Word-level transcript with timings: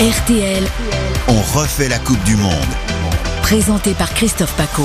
RTL, 0.00 0.62
On 1.26 1.58
refait 1.58 1.88
la 1.88 1.98
Coupe 1.98 2.22
du 2.24 2.36
Monde. 2.36 2.52
présenté 3.40 3.92
par 3.94 4.12
Christophe 4.12 4.54
Paco. 4.54 4.82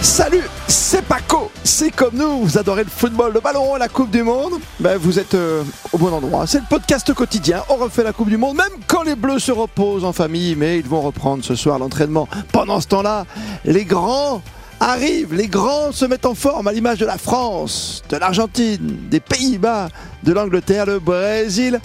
Salut, 0.00 0.44
c'est 0.68 1.02
Paco. 1.02 1.50
C'est 1.64 1.90
comme 1.90 2.14
nous, 2.14 2.42
vous 2.42 2.56
adorez 2.56 2.84
le 2.84 2.88
football, 2.88 3.32
le 3.32 3.40
ballon, 3.40 3.74
la 3.74 3.88
Coupe 3.88 4.12
du 4.12 4.22
Monde. 4.22 4.60
Ben, 4.78 4.96
vous 4.96 5.18
êtes 5.18 5.34
euh, 5.34 5.64
au 5.92 5.98
bon 5.98 6.12
endroit. 6.12 6.46
C'est 6.46 6.60
le 6.60 6.66
podcast 6.70 7.12
quotidien. 7.12 7.64
On 7.68 7.76
refait 7.76 8.04
la 8.04 8.12
Coupe 8.12 8.28
du 8.28 8.36
Monde, 8.36 8.58
même 8.58 8.80
quand 8.86 9.02
les 9.02 9.16
Bleus 9.16 9.40
se 9.40 9.50
reposent 9.50 10.04
en 10.04 10.12
famille. 10.12 10.54
Mais 10.54 10.78
ils 10.78 10.86
vont 10.86 11.00
reprendre 11.00 11.44
ce 11.44 11.56
soir 11.56 11.80
l'entraînement. 11.80 12.28
Pendant 12.52 12.80
ce 12.80 12.86
temps-là, 12.86 13.26
les 13.64 13.84
grands 13.84 14.40
arrivent. 14.78 15.34
Les 15.34 15.48
grands 15.48 15.92
se 15.92 16.04
mettent 16.04 16.26
en 16.26 16.34
forme 16.34 16.68
à 16.68 16.72
l'image 16.72 16.98
de 16.98 17.06
la 17.06 17.18
France, 17.18 18.02
de 18.08 18.16
l'Argentine, 18.16 18.96
des 19.10 19.20
Pays-Bas, 19.20 19.88
de 20.22 20.32
l'Angleterre. 20.32 20.86
Le 20.86 20.98
Brésil 20.98 21.80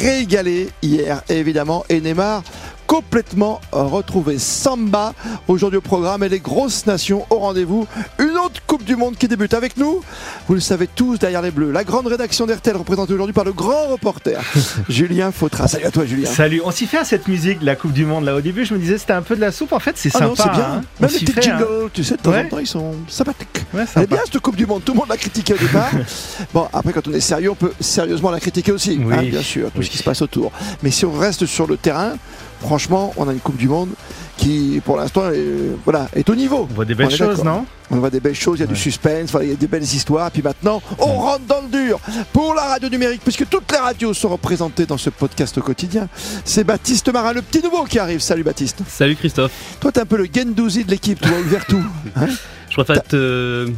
régalé 0.00 0.68
hier, 0.82 1.22
évidemment. 1.28 1.84
Et 1.88 2.00
Neymar 2.00 2.42
complètement 2.86 3.60
retrouvé. 3.72 4.38
Samba 4.38 5.12
aujourd'hui 5.48 5.78
au 5.78 5.82
programme 5.82 6.22
et 6.22 6.28
les 6.28 6.38
grosses 6.38 6.86
nations 6.86 7.26
au 7.30 7.38
rendez-vous. 7.38 7.86
Une 8.18 8.35
Coupe 8.66 8.84
du 8.84 8.96
Monde 8.96 9.16
qui 9.16 9.28
débute 9.28 9.54
avec 9.54 9.76
nous. 9.76 10.02
Vous 10.48 10.54
le 10.54 10.60
savez 10.60 10.86
tous 10.86 11.18
derrière 11.18 11.42
les 11.42 11.50
Bleus. 11.50 11.70
La 11.72 11.84
grande 11.84 12.06
rédaction 12.06 12.46
d'RTL 12.46 12.76
représentée 12.76 13.12
aujourd'hui 13.12 13.32
par 13.32 13.44
le 13.44 13.52
grand 13.52 13.86
reporter 13.88 14.40
Julien 14.88 15.30
Fautra. 15.32 15.68
Salut 15.68 15.84
à 15.84 15.90
toi 15.90 16.04
Julien. 16.06 16.28
Salut, 16.28 16.60
on 16.64 16.70
s'y 16.70 16.86
fait 16.86 16.98
à 16.98 17.04
cette 17.04 17.28
musique, 17.28 17.58
la 17.62 17.76
Coupe 17.76 17.92
du 17.92 18.04
Monde. 18.04 18.24
Là, 18.24 18.34
au 18.36 18.40
début, 18.40 18.64
je 18.64 18.74
me 18.74 18.78
disais 18.78 18.98
c'était 18.98 19.12
un 19.12 19.22
peu 19.22 19.36
de 19.36 19.40
la 19.40 19.52
soupe. 19.52 19.72
En 19.72 19.78
fait, 19.80 19.96
c'est 19.96 20.10
Ah 20.14 20.18
sympa. 20.18 20.26
non, 20.26 20.34
c'est 20.36 20.50
bien. 20.50 20.64
hein. 20.64 20.82
Même 21.00 21.10
les 21.10 21.18
petits 21.20 21.50
hein. 21.50 21.58
jingles, 21.58 21.90
tu 21.92 22.04
sais, 22.04 22.16
de 22.16 22.22
temps 22.22 22.30
Ouais. 22.30 22.44
en 22.44 22.48
temps, 22.48 22.58
ils 22.58 22.66
sont 22.66 22.94
sympathiques. 23.08 23.64
Ouais, 23.74 23.86
sympa. 23.86 24.06
bien 24.06 24.18
cette 24.24 24.38
Coupe 24.40 24.56
du 24.56 24.66
Monde, 24.66 24.82
tout 24.84 24.92
le 24.92 24.98
monde 24.98 25.08
l'a 25.08 25.16
critiqué 25.16 25.54
au 25.54 25.58
départ. 25.58 25.90
bon, 26.54 26.68
après 26.72 26.92
quand 26.92 27.06
on 27.08 27.12
est 27.12 27.20
sérieux, 27.20 27.50
on 27.50 27.54
peut 27.56 27.72
sérieusement 27.80 28.30
la 28.30 28.40
critiquer 28.40 28.72
aussi, 28.72 28.98
Oui. 29.02 29.14
hein, 29.14 29.22
bien 29.22 29.42
sûr, 29.42 29.66
tout 29.70 29.78
Oui. 29.78 29.84
ce 29.86 29.90
qui 29.90 29.98
se 29.98 30.04
passe 30.04 30.22
autour. 30.22 30.52
Mais 30.82 30.90
si 30.90 31.04
on 31.04 31.12
reste 31.12 31.46
sur 31.46 31.66
le 31.66 31.76
terrain, 31.76 32.14
franchement, 32.60 33.12
on 33.16 33.28
a 33.28 33.32
une 33.32 33.40
Coupe 33.40 33.56
du 33.56 33.68
Monde 33.68 33.90
qui, 34.36 34.80
pour 34.84 34.96
l'instant, 34.96 35.30
est, 35.30 35.44
voilà, 35.84 36.08
est 36.14 36.28
au 36.28 36.34
niveau. 36.34 36.66
On 36.70 36.74
voit 36.74 36.84
des 36.84 36.94
belles 36.94 37.10
choses, 37.10 37.42
non? 37.42 37.64
On 37.90 37.96
voit 37.96 38.10
des 38.10 38.20
belles 38.20 38.34
choses, 38.34 38.58
il 38.58 38.62
y 38.62 38.64
a 38.64 38.66
du 38.66 38.76
suspense, 38.76 39.30
il 39.42 39.48
y 39.48 39.52
a 39.52 39.54
des 39.56 39.66
belles 39.66 39.82
histoires. 39.82 40.30
Puis 40.30 40.42
maintenant, 40.42 40.82
on 40.98 41.06
rentre 41.14 41.44
dans 41.46 41.60
le 41.62 41.68
dur 41.68 41.98
pour 42.32 42.54
la 42.54 42.62
radio 42.62 42.88
numérique, 42.88 43.20
puisque 43.22 43.48
toutes 43.48 43.70
les 43.72 43.78
radios 43.78 44.12
sont 44.12 44.28
représentées 44.28 44.86
dans 44.86 44.98
ce 44.98 45.10
podcast 45.10 45.60
quotidien. 45.60 46.08
C'est 46.44 46.64
Baptiste 46.64 47.12
Marin, 47.12 47.32
le 47.32 47.42
petit 47.42 47.62
nouveau 47.62 47.84
qui 47.84 47.98
arrive. 47.98 48.20
Salut 48.20 48.42
Baptiste. 48.42 48.80
Salut 48.88 49.16
Christophe, 49.16 49.52
Toi, 49.80 49.92
t'es 49.92 50.00
un 50.00 50.06
peu 50.06 50.16
le 50.16 50.26
Gendouzi 50.32 50.84
de 50.84 50.90
l'équipe, 50.90 51.20
tu 51.20 51.28
vois, 51.28 51.38
ouvert 51.38 51.64
tout. 51.66 51.84
Hein? 52.16 52.26
Je 52.68 52.74
préfère 52.74 52.96
être, 52.96 53.14
euh, 53.14 53.68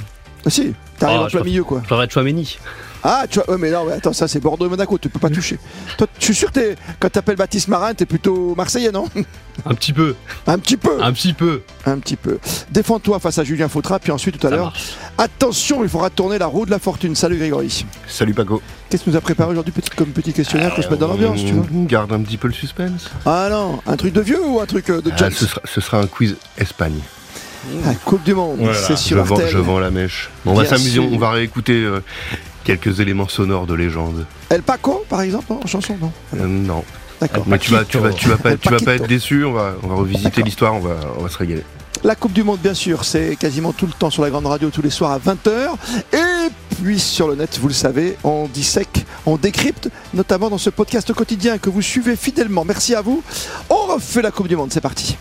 Ah, 0.47 0.51
si, 0.51 0.73
t'arrives 0.99 1.19
Ah, 1.21 1.25
en 1.25 1.29
plein 1.29 1.43
milieu, 1.45 1.65
quoi. 1.65 1.81
je 1.83 1.87
préfère 1.87 2.03
être 2.05 2.13
Chouameni. 2.13 2.59
Ah, 3.05 3.25
tu 3.31 3.39
vois, 3.39 3.51
ouais, 3.51 3.59
mais 3.59 3.71
non, 3.71 3.85
mais 3.87 3.93
attends, 3.93 4.13
ça 4.13 4.27
c'est 4.29 4.41
Bordeaux 4.41 4.67
et 4.67 4.69
Monaco, 4.69 4.99
tu 4.99 5.09
peux 5.09 5.19
pas 5.21 5.31
toucher. 5.31 5.59
Toi, 5.97 6.07
je 6.19 6.25
suis 6.25 6.35
sûr 6.35 6.49
que 6.49 6.59
t'es- 6.61 6.77
quand 6.99 7.09
t'appelles 7.11 7.37
Baptiste 7.37 7.69
Marin, 7.69 7.95
t'es 7.95 8.07
plutôt 8.07 8.55
Marseillais, 8.57 8.91
non? 8.91 9.07
Un 9.67 9.75
petit 9.75 9.93
peu, 9.93 10.15
Un 10.47 10.59
petit 10.59 10.77
peu, 10.77 11.03
un 11.03 11.13
petit 11.13 11.33
peu. 11.33 11.63
un 11.87 11.99
petit 11.99 12.17
peu. 12.17 12.39
Défends-toi 12.71 13.19
face 13.21 13.39
à 13.39 13.45
Julien 13.45 13.69
Fautra, 13.69 13.99
puis 13.99 14.11
ensuite 14.13 14.39
tout 14.39 14.47
à 14.47 14.51
l'heure. 14.51 14.73
Attention, 15.17 15.83
il 15.83 15.89
faudra 15.89 16.11
tourner 16.11 16.39
la 16.39 16.47
roue 16.47 16.67
de 16.67 16.71
la 16.71 16.79
fortune. 16.79 17.15
Salut 17.15 17.37
Grégory. 17.39 17.85
Salut 18.07 18.35
Paco. 18.35 18.63
Qu'est-ce 18.91 19.05
que 19.05 19.11
nous 19.11 19.17
as 19.17 19.21
préparé 19.21 19.51
aujourd'hui, 19.51 19.73
petit, 19.73 19.91
comme 19.91 20.09
petit 20.09 20.33
questionnaire, 20.33 20.75
qu'on 20.75 20.83
se 20.83 20.89
mette 20.89 20.99
dans 21.01 21.09
l'ambiance, 21.09 21.45
tu 21.45 21.53
vois 21.53 21.67
On 21.75 21.85
garde 21.85 22.13
un 22.13 22.21
petit 22.23 22.37
peu 22.37 22.49
le 22.49 22.55
suspense. 22.55 23.11
Ah 23.27 23.49
non, 23.51 23.81
un 23.87 23.97
truc 23.97 24.13
de 24.13 24.21
vieux 24.21 24.45
ou 24.45 24.61
un 24.61 24.67
truc 24.67 24.91
euh, 24.91 25.01
de 25.03 25.11
Ah, 25.13 25.17
James? 25.19 25.33
ce, 25.33 25.47
sera, 25.47 25.61
ce 25.65 25.81
sera 25.81 25.99
un 26.01 26.07
quiz 26.07 26.37
Espagne. 26.57 26.99
Ah, 27.85 27.93
Coupe 28.05 28.23
du 28.23 28.35
Monde, 28.35 28.59
Voilà, 28.61 28.75
c'est 28.79 28.95
Je 28.95 28.99
sur 29.01 29.23
vends, 29.25 29.35
RTL. 29.35 29.51
je 29.51 29.59
vends 29.59 29.79
la 29.81 29.91
mèche. 29.91 30.31
On 30.47 30.55
va 30.55 30.65
s'amuser, 30.65 31.01
on 31.01 31.19
va 31.19 31.33
réécouter 31.33 31.75
euh, 31.83 32.01
quelques 32.77 33.01
éléments 33.01 33.29
sonores 33.29 33.67
de 33.67 33.73
légende. 33.73 34.27
El 34.51 34.63
Paco, 34.63 35.03
par 35.09 35.23
exemple, 35.23 35.47
non, 35.51 35.61
en 35.65 35.67
chanson, 35.67 35.97
non 35.99 36.13
Euh, 36.37 36.47
non, 36.47 36.85
D'accord. 37.19 37.45
mais 37.47 37.59
tu 37.59 37.71
vas, 37.73 37.85
tu 37.85 37.97
vas, 37.97 38.13
tu 38.13 38.29
vas 38.29 38.37
pas, 38.37 38.57
tu 38.59 38.69
vas 38.69 38.79
pas 38.79 38.95
être 38.97 39.07
déçu. 39.07 39.43
On 39.45 39.53
va, 39.53 39.73
on 39.83 39.87
va 39.89 39.95
revisiter 39.95 40.43
l'histoire. 40.43 40.75
On 40.75 40.81
va, 40.81 40.97
on 41.19 41.23
va 41.23 41.29
se 41.31 41.39
régaler. 41.39 41.65
La 42.05 42.15
Coupe 42.15 42.35
du 42.35 42.43
Monde, 42.45 42.59
bien 42.63 42.75
sûr, 42.75 43.05
c'est 43.05 43.37
quasiment 43.37 43.73
tout 43.73 43.87
le 43.87 43.93
temps 43.93 44.11
sur 44.11 44.23
la 44.23 44.29
grande 44.29 44.45
radio, 44.47 44.69
tous 44.69 44.83
les 44.83 44.91
soirs 44.91 45.13
à 45.13 45.19
20h. 45.19 45.71
Et 46.13 46.51
puis 46.83 47.01
sur 47.01 47.27
le 47.27 47.37
net, 47.37 47.59
vous 47.59 47.69
le 47.69 47.75
savez, 47.75 48.17
on 48.23 48.47
dissèque, 48.53 49.07
on 49.25 49.37
décrypte, 49.39 49.89
notamment 50.13 50.51
dans 50.51 50.59
ce 50.59 50.69
podcast 50.71 51.11
quotidien 51.15 51.57
que 51.57 51.71
vous 51.71 51.83
suivez 51.83 52.17
fidèlement. 52.17 52.65
Merci 52.67 52.95
à 52.95 53.01
vous. 53.01 53.23
On 53.71 53.95
refait 53.95 54.21
la 54.23 54.31
Coupe 54.31 54.47
du 54.47 54.57
Monde, 54.57 54.71
c'est 54.73 54.83
parti. 54.83 55.17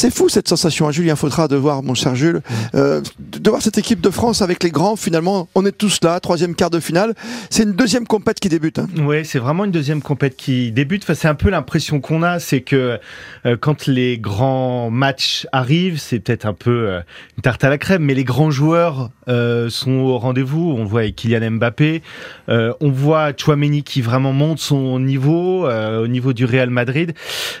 C'est 0.00 0.14
fou 0.14 0.28
cette 0.28 0.46
sensation, 0.46 0.86
hein, 0.86 0.92
Julien 0.92 1.16
Faudra, 1.16 1.48
de 1.48 1.56
voir, 1.56 1.82
mon 1.82 1.94
cher 1.94 2.14
Jules, 2.14 2.40
euh, 2.76 3.00
de 3.18 3.50
voir 3.50 3.60
cette 3.60 3.78
équipe 3.78 4.00
de 4.00 4.10
France 4.10 4.42
avec 4.42 4.62
les 4.62 4.70
grands. 4.70 4.94
Finalement, 4.94 5.48
on 5.56 5.66
est 5.66 5.76
tous 5.76 5.98
là, 6.04 6.20
troisième 6.20 6.54
quart 6.54 6.70
de 6.70 6.78
finale. 6.78 7.16
C'est 7.50 7.64
une 7.64 7.72
deuxième 7.72 8.06
compète 8.06 8.38
qui 8.38 8.48
débute. 8.48 8.78
hein. 8.78 8.86
Ouais, 8.98 9.24
c'est 9.24 9.40
vraiment 9.40 9.64
une 9.64 9.72
deuxième 9.72 10.00
compète 10.00 10.36
qui 10.36 10.70
débute. 10.70 11.02
Enfin, 11.02 11.14
c'est 11.14 11.26
un 11.26 11.34
peu 11.34 11.50
l'impression 11.50 11.98
qu'on 12.00 12.22
a, 12.22 12.38
c'est 12.38 12.60
que 12.60 13.00
euh, 13.44 13.56
quand 13.60 13.88
les 13.88 14.18
grands 14.18 14.88
matchs 14.88 15.48
arrivent, 15.50 15.98
c'est 15.98 16.20
peut-être 16.20 16.46
un 16.46 16.54
peu 16.54 16.70
euh, 16.70 17.00
une 17.36 17.42
tarte 17.42 17.64
à 17.64 17.68
la 17.68 17.76
crème, 17.76 18.04
mais 18.04 18.14
les 18.14 18.22
grands 18.22 18.52
joueurs 18.52 19.10
euh, 19.26 19.68
sont 19.68 19.90
au 19.90 20.16
rendez-vous. 20.18 20.76
On 20.78 20.84
voit 20.84 21.10
Kylian 21.10 21.50
Mbappé, 21.50 22.02
on 22.46 22.90
voit 22.92 23.32
Chouameni 23.36 23.82
qui 23.82 24.00
vraiment 24.00 24.32
monte 24.32 24.60
son 24.60 25.00
niveau 25.00 25.68
au 25.68 26.06
niveau 26.06 26.32
du 26.32 26.44
Real 26.44 26.70
Madrid. 26.70 27.14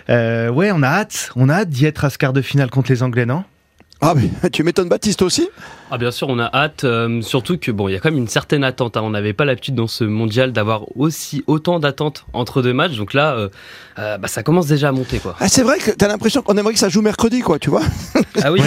Ouais, 0.08 0.70
on 0.72 0.84
a 0.84 0.88
hâte, 0.88 1.30
on 1.34 1.48
a 1.48 1.54
hâte 1.54 1.70
d'y 1.70 1.84
être 1.84 2.04
à 2.04 2.10
ce 2.10 2.27
quart 2.28 2.32
de 2.34 2.42
finale 2.42 2.68
contre 2.68 2.90
les 2.92 3.02
Anglais, 3.02 3.24
non? 3.24 3.42
Ah, 4.02 4.12
mais 4.14 4.28
tu 4.50 4.62
m'étonnes, 4.62 4.88
Baptiste 4.90 5.22
aussi? 5.22 5.48
Ah 5.90 5.96
bien 5.96 6.10
sûr, 6.10 6.28
on 6.28 6.38
a 6.38 6.50
hâte, 6.54 6.84
euh, 6.84 7.22
surtout 7.22 7.56
que 7.56 7.70
bon, 7.72 7.88
il 7.88 7.92
y 7.92 7.96
a 7.96 8.00
quand 8.00 8.10
même 8.10 8.18
une 8.18 8.28
certaine 8.28 8.62
attente. 8.64 8.98
hein. 8.98 9.00
On 9.02 9.10
n'avait 9.10 9.32
pas 9.32 9.46
l'habitude 9.46 9.74
dans 9.74 9.86
ce 9.86 10.04
mondial 10.04 10.52
d'avoir 10.52 10.82
aussi 10.96 11.42
autant 11.46 11.80
d'attentes 11.80 12.26
entre 12.34 12.60
deux 12.60 12.74
matchs. 12.74 12.96
Donc 12.98 13.14
là, 13.14 13.32
euh, 13.34 13.48
euh, 13.98 14.18
bah, 14.18 14.28
ça 14.28 14.42
commence 14.42 14.66
déjà 14.66 14.90
à 14.90 14.92
monter 14.92 15.18
quoi. 15.20 15.36
ah, 15.40 15.48
C'est 15.48 15.62
vrai 15.62 15.78
que 15.78 15.90
t'as 15.92 16.06
l'impression 16.06 16.42
qu'on 16.42 16.56
aimerait 16.58 16.74
que 16.74 16.78
ça 16.78 16.90
joue 16.90 17.00
mercredi, 17.00 17.40
quoi, 17.40 17.58
tu 17.58 17.70
vois? 17.70 17.82
Ah 18.42 18.52
oui. 18.52 18.60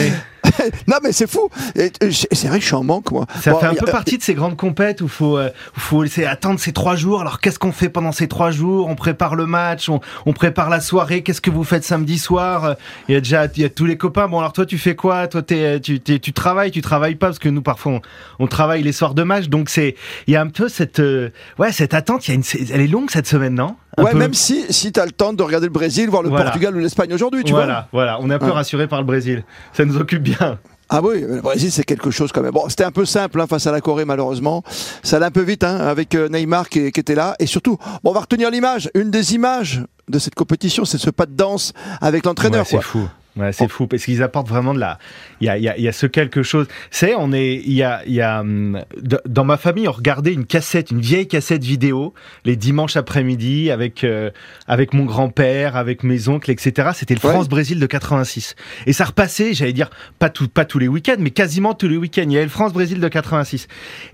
Non 0.88 0.98
mais 1.04 1.12
c'est 1.12 1.30
fou. 1.30 1.50
Euh, 1.78 1.90
c'est 2.12 2.48
vrai 2.48 2.58
que 2.58 2.62
je 2.64 2.68
suis 2.68 2.76
en 2.76 2.84
manque 2.84 3.12
moi. 3.12 3.26
Ça 3.42 3.52
Bon, 3.52 3.60
fait 3.60 3.66
un 3.68 3.74
peu 3.74 3.86
partie 3.86 4.18
de 4.18 4.24
ces 4.24 4.34
grandes 4.34 4.58
compètes 4.58 5.02
où 5.02 5.08
faut 5.08 5.38
euh, 5.38 5.50
où 5.76 5.80
faut 5.80 6.04
laisser 6.04 6.26
attendre 6.26 6.60
ces 6.60 6.72
trois 6.74 6.96
jours. 6.96 7.22
Alors 7.22 7.40
qu'est-ce 7.40 7.60
qu'on 7.60 7.72
fait 7.72 7.90
pendant 7.90 8.12
ces 8.12 8.28
trois 8.28 8.52
jours? 8.52 8.88
On 8.88 8.96
prépare 8.96 9.36
le 9.36 9.46
match, 9.46 9.90
on, 9.90 10.00
on 10.26 10.34
prépare 10.34 10.70
la 10.70 10.80
soirée. 10.82 11.24
Qu'est-ce 11.24 11.42
que 11.42 11.50
vous 11.52 11.64
faites 11.64 11.84
samedi 11.84 12.18
soir? 12.18 12.66
Euh, 12.66 12.74
Il 13.08 13.14
y 13.14 13.18
a 13.18 13.22
déjà 13.22 13.46
il 13.56 13.62
y 13.62 13.66
a 13.66 13.70
tous 13.70 13.86
les 13.86 13.98
copains. 13.98 14.28
Bon 14.28 14.40
alors 14.40 14.54
toi 14.54 14.66
tu 14.66 14.78
fais 14.78 14.96
quoi? 14.96 15.28
Toi 15.28 15.42
t'es, 15.42 15.80
tu 15.80 16.00
t'es- 16.00 16.20
tu 16.20 16.34
travailles, 16.34 16.72
tu 16.72 16.82
travailles 16.82 17.16
pas? 17.16 17.28
Parce 17.28 17.40
que 17.40 17.50
nous 17.50 17.62
parfois 17.62 17.94
on, 17.94 18.02
on 18.40 18.48
travaille 18.48 18.84
les 18.84 18.92
soirs 18.94 19.14
de 19.14 19.24
match. 19.24 19.48
Donc 19.48 19.70
c'est 19.70 19.96
il 20.28 20.34
y 20.34 20.36
a 20.38 20.42
un 20.42 20.48
peu 20.50 20.68
cette 20.70 21.00
euh, 21.00 21.30
ouais 21.60 21.72
cette 21.72 21.94
attente. 21.94 22.28
Il 22.28 22.32
y 22.32 22.34
a 22.34 22.36
une 22.36 22.44
elle 22.74 22.82
est 22.82 22.88
longue 22.88 23.10
cette 23.12 23.28
semaine 23.28 23.56
non? 23.56 23.76
Ouais, 23.98 24.12
peu. 24.12 24.18
même 24.18 24.34
si 24.34 24.66
si 24.72 24.92
t'as 24.92 25.06
le 25.06 25.12
temps 25.12 25.34
de 25.34 25.44
regarder 25.44 25.68
le 25.68 25.74
Brésil, 25.74 26.10
voir 26.10 26.24
le 26.24 26.30
Voilà. 26.30 26.46
Portugal 26.46 26.76
ou 26.76 26.80
l'Espagne 26.80 27.14
aujourd'hui, 27.14 27.44
tu 27.44 27.52
voilà 27.54 27.88
voilà 27.92 28.18
on 28.22 28.30
est 28.30 28.34
un 28.34 28.40
peu 28.40 28.46
Ouais. 28.46 28.52
rassuré 28.52 28.88
par 28.88 29.00
le 29.00 29.06
Brésil. 29.06 29.44
Ça 29.74 29.84
nous 29.86 29.98
occupe 29.98 30.24
bien. 30.24 30.36
vois. 30.40 30.58
Ah 30.94 31.02
oui, 31.02 31.22
le 31.22 31.42
Brésil 31.42 31.72
c'est 31.72 31.84
quelque 31.86 32.12
chose 32.12 32.32
quand 32.34 32.42
même. 32.42 32.52
Bon, 32.52 32.68
c'était 32.68 32.84
un 32.84 32.92
peu 32.92 33.06
simple 33.06 33.40
hein, 33.40 33.48
face 33.48 33.66
à 33.68 33.72
la 33.72 33.80
Corée 33.82 34.06
malheureusement. 34.06 34.64
Ça 35.04 35.18
allait 35.18 35.26
un 35.26 35.32
peu 35.32 35.42
vite 35.42 35.64
hein, 35.64 35.78
avec 35.78 36.16
euh, 36.16 36.28
Neymar 36.30 36.68
qui, 36.70 36.92
qui 36.92 37.00
était 37.00 37.16
là 37.16 37.36
et 37.40 37.46
surtout, 37.46 37.78
bon, 38.04 38.12
on 38.12 38.14
va 38.14 38.20
retenir 38.22 38.50
l'image. 38.52 38.90
Une 38.94 39.10
des 39.12 39.34
images 39.36 39.84
de 40.10 40.20
cette 40.20 40.36
compétition, 40.36 40.84
c'est 40.84 40.98
ce 40.98 41.10
pas 41.10 41.26
de 41.26 41.34
danse 41.34 41.72
avec 42.02 42.26
l'entraîneur. 42.26 42.62
Ouais, 42.66 42.68
c'est 42.70 42.82
fou. 42.82 43.08
Ouais, 43.38 43.54
c'est 43.54 43.70
fou 43.70 43.88
parce 43.88 44.04
qu'ils 44.04 44.22
apportent 44.24 44.50
vraiment 44.50 44.74
de 44.74 44.80
la. 44.80 45.00
Il 45.40 45.46
y 45.48 45.50
a, 45.50 45.58
il 45.58 45.64
y 45.64 45.70
a, 45.70 45.78
il 45.78 45.84
y 45.84 45.88
a 45.88 45.94
ce 45.94 46.06
quelque 46.06 46.44
chose. 46.44 46.68
C'est, 46.90 47.16
on 47.16 47.32
est, 47.32 47.56
il 47.66 47.72
y 47.74 47.82
a, 47.84 48.02
y 48.06 48.20
a 48.20 48.42
hum, 48.42 48.82
dans 49.26 49.46
ma 49.46 49.56
famille, 49.58 49.88
on 49.88 49.94
regardait 49.94 50.34
une 50.34 50.46
cassette, 50.46 50.92
une 50.92 51.00
vieille 51.00 51.28
cassette 51.28 51.64
vidéo 51.64 52.14
les 52.44 52.58
dimanches 52.58 52.98
après-midi 52.98 53.72
avec 53.72 54.04
euh, 54.04 54.32
avec 54.68 54.94
mon 54.94 55.06
grand-père, 55.06 55.78
avec 55.78 56.04
mes 56.04 56.28
oncles, 56.28 56.52
etc. 56.52 56.90
C'était 56.94 57.14
le 57.16 57.22
Ouais. 57.24 57.32
France-Brésil 57.32 57.80
de 57.80 57.86
86. 57.86 58.56
Et 58.88 58.94
ça 58.94 59.06
repassait, 59.06 59.54
j'allais 59.54 59.74
dire 59.74 59.90
pas 60.20 60.30
tout, 60.30 60.48
pas 60.50 60.66
tous 60.66 60.80
les 60.80 60.88
week-ends, 60.90 61.16
mais 61.20 61.30
quasiment 61.30 61.74
tous 61.74 61.88
les 61.88 61.98
week-ends. 61.98 62.24
Il 62.26 62.34
y 62.34 62.36
avait 62.36 62.46
le 62.46 62.50
France-Brésil 62.52 63.00
de 63.00 63.08
86. 63.08 63.68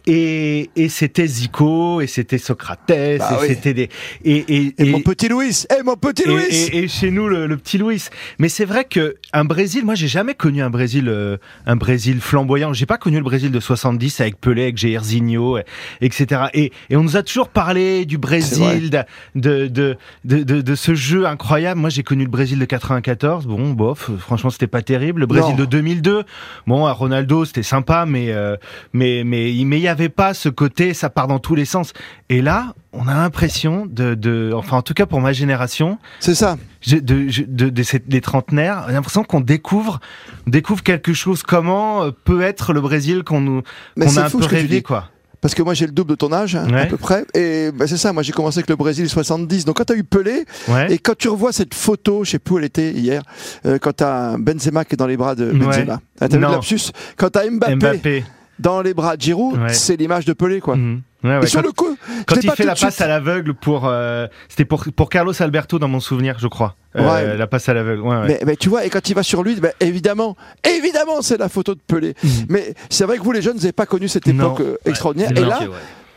Et 0.06 0.70
et 0.76 0.90
c'était 0.90 1.26
Zico, 1.28 2.02
et 2.02 2.08
c'était 2.08 2.38
Socrates, 2.38 2.82
Bah 2.88 2.96
et 2.96 3.20
oui. 3.42 3.48
c'était 3.48 3.74
des 3.74 3.90
et 4.24 4.36
et, 4.58 4.74
Et, 4.78 4.90
mon 4.92 5.02
petit 5.02 5.28
Louis, 5.28 5.64
eh 5.78 5.84
mon 5.84 5.96
petit 5.96 6.24
et, 6.24 6.28
Louis. 6.28 6.44
et- 6.50 6.78
et 6.84 6.88
chez 6.88 7.12
nous 7.12 7.28
le, 7.28 7.48
le 7.48 7.58
petit 7.58 7.78
Louis. 7.78 8.04
Mais 8.40 8.50
c'est 8.50 8.66
vrai 8.66 8.86
que 8.86 9.07
un 9.34 9.46
Brésil, 9.46 9.84
moi 9.86 9.96
j'ai 9.96 10.08
jamais 10.08 10.34
connu 10.36 10.62
un 10.62 10.70
Brésil, 10.70 11.06
euh, 11.08 11.38
un 11.66 11.76
Brésil 11.76 12.20
flamboyant. 12.22 12.74
J'ai 12.74 12.86
pas 12.86 12.98
connu 12.98 13.18
le 13.18 13.24
Brésil 13.24 13.52
de 13.52 13.60
70 13.60 14.22
avec 14.22 14.40
Pelé, 14.40 14.64
avec 14.64 14.78
Jairzinho, 14.78 15.58
etc. 16.02 16.42
Et, 16.54 16.72
et 16.90 16.96
on 16.98 17.04
nous 17.04 17.18
a 17.18 17.24
toujours 17.24 17.50
parlé 17.50 18.06
du 18.06 18.18
Brésil, 18.18 18.90
de, 18.90 18.98
de, 19.36 19.68
de, 19.68 19.98
de, 20.26 20.44
de- 20.44 20.62
de 20.62 20.76
ce 20.76 20.96
jeu 20.96 21.26
incroyable. 21.26 21.80
Moi 21.80 21.90
j'ai 21.90 22.04
connu 22.04 22.24
le 22.24 22.30
Brésil 22.30 22.60
de 22.60 22.66
94. 22.66 23.46
Bon, 23.48 23.72
bof, 23.72 24.10
franchement 24.20 24.50
c'était 24.50 24.68
pas 24.68 24.82
terrible. 24.82 25.22
Le 25.22 25.26
Brésil 25.28 25.52
Non. 25.52 25.58
de 25.58 25.66
2002, 25.66 26.24
bon, 26.68 26.86
à 26.86 26.92
Ronaldo 26.94 27.46
c'était 27.46 27.64
sympa, 27.64 28.06
mais 28.06 28.32
euh, 28.32 28.56
mais 28.94 29.24
mais 29.26 29.54
mais 29.66 29.78
il 29.78 29.84
y 29.84 29.88
avait 29.88 30.10
pas 30.10 30.34
ce 30.34 30.50
côté, 30.50 30.94
ça 30.94 31.10
part 31.10 31.28
dans 31.28 31.40
tous 31.40 31.56
les 31.56 31.66
sens. 31.66 31.94
Et 32.30 32.42
là, 32.42 32.74
on 32.98 33.08
a 33.08 33.14
l'impression 33.14 33.86
de, 33.86 34.16
de, 34.16 34.52
enfin 34.56 34.78
en 34.78 34.82
tout 34.82 34.94
cas 34.94 35.06
pour 35.06 35.22
ma 35.22 35.34
génération, 35.34 35.98
C'est 36.20 36.36
ça. 36.36 36.58
de, 36.88 37.00
de, 37.00 37.46
de 37.70 37.84
des 38.08 38.22
trentenaires, 38.22 38.86
j'ai 38.88 38.94
l'impression 38.94 39.24
qu'on 39.24 39.42
découvre, 39.42 40.00
on 40.46 40.50
découvre 40.50 40.84
quelque 40.84 41.14
chose. 41.14 41.44
Comment 41.44 42.04
euh, 42.04 42.12
peut 42.12 42.42
être 42.42 42.74
le 42.74 42.82
Brésil 42.82 43.24
qu'on 43.24 43.42
nous, 43.42 43.62
qu'on 44.00 44.18
a 44.18 44.26
un 44.26 44.30
peu 44.30 44.44
rêvé, 44.46 44.82
quoi. 44.82 45.10
parce 45.42 45.54
que 45.54 45.62
moi 45.62 45.74
j'ai 45.76 45.86
le 45.86 45.92
double 45.92 46.12
de 46.12 46.16
ton 46.16 46.34
âge 46.34 46.56
hein, 46.56 46.66
à 46.70 46.72
Ouais. 46.74 46.88
peu 46.88 46.98
près 46.98 47.24
et 47.36 47.72
bah, 47.72 47.86
c'est 47.88 47.98
ça 47.98 48.12
moi 48.12 48.24
j'ai 48.24 48.32
commencé 48.34 48.58
avec 48.60 48.70
le 48.70 48.76
Brésil 48.76 49.08
70 49.08 49.66
donc 49.66 49.78
quand 49.78 49.86
tu 49.86 49.94
as 49.94 49.96
eu 49.96 50.04
Pelé 50.04 50.46
Ouais. 50.68 50.92
et 50.94 50.98
quand 50.98 51.16
tu 51.16 51.30
revois 51.30 51.52
cette 51.54 51.76
photo 51.76 52.24
je 52.24 52.32
sais 52.32 52.40
plus 52.40 52.56
où 52.56 52.58
elle 52.58 52.66
était 52.66 52.92
hier 52.92 53.22
euh, 53.68 53.78
quand 53.80 53.96
tu 53.98 54.04
as 54.04 54.36
Benzema 54.40 54.84
qui 54.84 54.96
est 54.96 54.98
dans 54.98 55.06
les 55.08 55.16
bras 55.18 55.36
de 55.36 55.52
Benzema 55.52 56.02
Ah, 56.20 56.28
t'as 56.28 56.38
vu 56.38 56.44
le 56.44 56.50
lapsus? 56.50 56.92
Quand 57.18 57.30
tu 57.30 57.40
as 57.40 57.50
Mbappé, 57.52 57.76
Mbappé. 57.76 58.26
dans 58.60 58.82
les 58.82 58.94
bras 58.96 59.16
de 59.16 59.22
Giroud 59.22 59.60
Ouais. 59.62 59.74
c'est 59.74 59.96
l'image 59.96 60.26
de 60.26 60.34
Pelé 60.34 60.60
quoi 60.60 60.76
Mhm. 60.76 61.02
Ouais, 61.24 61.38
ouais, 61.40 61.44
et 61.44 61.48
sur 61.48 61.62
quand- 61.62 61.68
le 61.68 61.72
coup 61.74 61.98
Quand 62.28 62.36
il 62.44 62.52
fait 62.52 62.64
la 62.64 62.76
passe 62.76 62.94
suite. 62.96 63.02
à 63.02 63.08
l'aveugle 63.08 63.54
pour, 63.56 63.88
euh, 63.88 64.28
c'était 64.50 64.66
pour 64.66 64.84
pour 64.96 65.10
Carlos 65.10 65.34
Alberto 65.42 65.80
dans 65.80 65.88
mon 65.88 66.00
souvenir, 66.00 66.38
je 66.40 66.48
crois. 66.48 66.76
Euh, 66.96 67.02
Ouais. 67.08 67.38
La 67.38 67.48
passe 67.48 67.68
à 67.70 67.74
l'aveugle. 67.74 68.02
Ouais, 68.02 68.16
ouais. 68.18 68.28
Mais, 68.28 68.40
mais 68.46 68.56
tu 68.56 68.70
vois, 68.70 68.86
et 68.86 68.90
quand 68.90 69.10
il 69.10 69.14
va 69.16 69.24
sur 69.24 69.42
lui, 69.44 69.56
ben, 69.56 69.72
évidemment, 69.80 70.36
évidemment, 70.64 71.22
c'est 71.22 71.38
la 71.38 71.50
photo 71.50 71.74
de 71.76 71.80
Pelé. 71.88 72.14
Mais 72.50 72.74
c'est 72.90 73.06
vrai 73.06 73.18
que 73.18 73.24
vous, 73.24 73.32
les 73.32 73.42
jeunes, 73.42 73.54
vous 73.56 73.62
n'avez 73.62 73.72
pas 73.72 73.86
connu 73.88 74.08
cette 74.08 74.28
Mhm. 74.28 74.36
Non. 74.38 74.46
époque 74.56 74.62
euh, 74.62 74.78
extraordinaire. 74.86 75.32
Et 75.36 75.42
là, 75.42 75.60
ouais. 75.62 75.68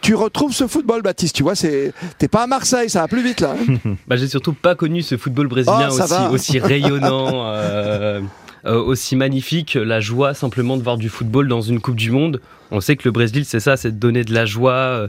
tu 0.02 0.14
retrouves 0.14 0.52
ce 0.54 0.66
football, 0.66 1.00
Baptiste. 1.02 1.34
Tu 1.34 1.42
vois, 1.42 1.54
c'est 1.54 1.92
t'es 2.18 2.28
pas 2.28 2.42
à 2.42 2.46
Marseille, 2.46 2.88
ça 2.90 3.00
va 3.00 3.08
plus 3.08 3.22
vite 3.22 3.40
là. 3.40 3.54
hein. 3.58 3.92
Bah, 4.06 4.16
j'ai 4.16 4.28
surtout 4.28 4.52
pas 4.52 4.74
connu 4.74 5.00
ce 5.02 5.16
football 5.16 5.48
brésilien 5.48 5.88
Oh, 5.90 6.34
aussi, 6.34 6.58
rayonnant, 6.58 7.44
euh, 7.46 8.20
aussi 8.64 9.16
magnifique. 9.16 9.74
La 9.74 10.00
joie 10.00 10.34
simplement 10.34 10.76
de 10.76 10.82
voir 10.82 10.96
du 10.96 11.08
football 11.08 11.48
dans 11.48 11.60
une 11.60 11.80
Coupe 11.80 11.96
du 11.96 12.10
Monde. 12.10 12.40
On 12.70 12.80
sait 12.80 12.96
que 12.96 13.02
le 13.06 13.10
Brésil, 13.12 13.44
c'est 13.44 13.60
ça, 13.60 13.76
c'est 13.76 13.90
de 13.92 13.98
donner 13.98 14.24
de 14.24 14.32
la 14.34 14.46
joie. 14.46 14.72
euh, 14.72 15.08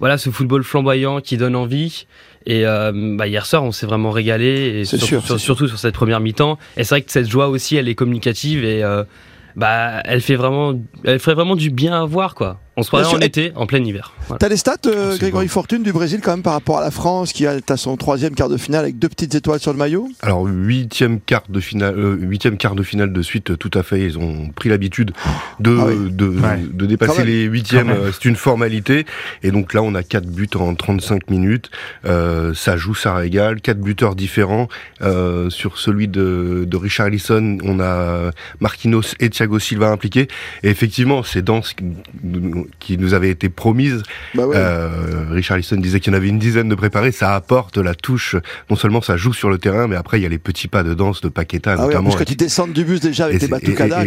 voilà, 0.00 0.18
ce 0.18 0.30
football 0.30 0.64
flamboyant 0.64 1.20
qui 1.20 1.36
donne 1.36 1.54
envie. 1.54 2.06
Et 2.44 2.66
euh, 2.66 2.90
bah, 3.16 3.28
hier 3.28 3.46
soir, 3.46 3.62
on 3.62 3.70
s'est 3.70 3.86
vraiment 3.86 4.10
régalé, 4.10 4.80
et 4.80 4.84
surtout, 4.84 5.06
sûr, 5.06 5.22
sur- 5.24 5.38
surtout 5.38 5.68
sur 5.68 5.78
cette 5.78 5.94
première 5.94 6.18
mi-temps. 6.18 6.58
Et 6.76 6.82
c'est 6.82 6.94
vrai 6.96 7.02
que 7.02 7.12
cette 7.12 7.28
joie 7.30 7.46
aussi, 7.48 7.76
elle 7.76 7.88
est 7.88 7.94
communicative 7.94 8.64
et 8.64 8.82
euh, 8.82 9.04
bah, 9.54 10.00
elle 10.04 10.20
fait 10.20 10.34
vraiment, 10.34 10.72
elle 11.04 11.20
ferait 11.20 11.34
vraiment 11.36 11.54
du 11.54 11.70
bien 11.70 12.02
à 12.02 12.04
voir, 12.04 12.34
quoi. 12.34 12.58
On 12.76 12.82
se 12.82 12.88
croirait 12.88 13.04
en 13.14 13.20
été, 13.26 13.52
en 13.54 13.66
plein 13.66 13.84
hiver. 13.84 14.12
Voilà. 14.32 14.38
T'as 14.38 14.48
les 14.48 14.56
stats, 14.56 14.76
euh, 14.86 15.12
c'est 15.12 15.18
Grégory. 15.20 15.48
Fortune, 15.48 15.82
du 15.82 15.92
Brésil, 15.92 16.20
quand 16.22 16.30
même, 16.32 16.42
par 16.42 16.54
rapport 16.54 16.78
à 16.78 16.80
la 16.80 16.90
France, 16.90 17.32
qui 17.32 17.46
a 17.46 17.60
t'as 17.60 17.76
son 17.76 17.96
troisième 17.96 18.34
quart 18.34 18.48
de 18.48 18.56
finale 18.56 18.82
avec 18.84 18.98
deux 18.98 19.08
petites 19.08 19.34
étoiles 19.34 19.60
sur 19.60 19.72
le 19.72 19.78
maillot. 19.78 20.08
Alors 20.22 20.44
huitième 20.46 21.20
quart 21.20 21.42
de 21.48 21.60
finale, 21.60 21.94
euh, 21.98 22.16
huitième 22.18 22.56
quart 22.56 22.74
de 22.74 22.82
finale 22.82 23.12
de 23.12 23.22
suite, 23.22 23.58
tout 23.58 23.70
à 23.74 23.82
fait. 23.82 24.00
Ils 24.00 24.18
ont 24.18 24.48
pris 24.48 24.68
l'habitude 24.70 25.12
de 25.60 25.76
Ah 25.78 25.84
oui. 25.88 26.10
de, 26.10 26.26
Ouais. 26.28 26.60
de 26.72 26.86
dépasser 26.86 27.24
les 27.24 27.44
huitièmes. 27.44 27.90
Euh, 27.90 28.10
C'est 28.12 28.24
une 28.28 28.36
formalité. 28.36 29.04
Et 29.42 29.50
donc 29.50 29.74
là, 29.74 29.82
on 29.82 29.94
a 29.94 30.02
quatre 30.02 30.26
buts 30.26 30.48
en 30.54 30.74
35 30.74 31.28
minutes. 31.30 31.70
Euh, 32.06 32.54
ça 32.54 32.76
joue, 32.76 32.94
ça 32.94 33.14
régale. 33.14 33.60
Quatre 33.60 33.80
buteurs 33.80 34.14
différents. 34.14 34.68
Euh, 35.02 35.50
sur 35.50 35.78
celui 35.78 36.08
de, 36.08 36.64
de 36.66 36.76
Richard 36.76 37.08
Ellison, 37.08 37.58
on 37.64 37.80
a 37.80 38.30
Marquinhos 38.60 39.14
et 39.20 39.28
Thiago 39.30 39.58
Silva 39.58 39.88
impliqués. 39.90 40.28
Et 40.62 40.70
effectivement, 40.70 41.22
ces 41.22 41.42
danses 41.42 41.74
qui- 41.74 41.84
qui 42.80 42.96
nous 42.98 43.14
avaient 43.14 43.30
été 43.30 43.48
promises 43.48 44.02
Bah 44.34 44.46
ouais. 44.46 44.56
euh, 44.56 45.24
Richard 45.30 45.56
Lisson 45.56 45.76
disait 45.76 46.00
qu'il 46.00 46.12
y 46.12 46.16
en 46.16 46.18
avait 46.18 46.28
une 46.28 46.38
dizaine 46.38 46.68
de 46.68 46.74
préparés. 46.74 47.12
Ça 47.12 47.34
apporte 47.34 47.78
la 47.78 47.94
touche. 47.94 48.36
Non 48.70 48.76
seulement 48.76 49.00
ça 49.02 49.16
joue 49.16 49.32
sur 49.32 49.50
le 49.50 49.58
terrain, 49.58 49.86
mais 49.88 49.96
après 49.96 50.18
il 50.18 50.22
y 50.22 50.26
a 50.26 50.28
les 50.28 50.38
petits 50.38 50.68
pas 50.68 50.82
de 50.82 50.94
danse 50.94 51.20
de 51.20 51.28
Paqueta 51.28 51.72
ah 51.72 51.76
ouais, 51.76 51.82
en 51.82 51.86
notamment. 51.88 52.10
plus, 52.10 52.18
quand 52.24 52.30
ils 52.30 52.36
descendent 52.36 52.72
du 52.72 52.84
bus 52.84 53.00
déjà 53.00 53.24
avec 53.24 53.36
Et 53.36 53.38
tes 53.40 53.48
batucadas, 53.48 54.04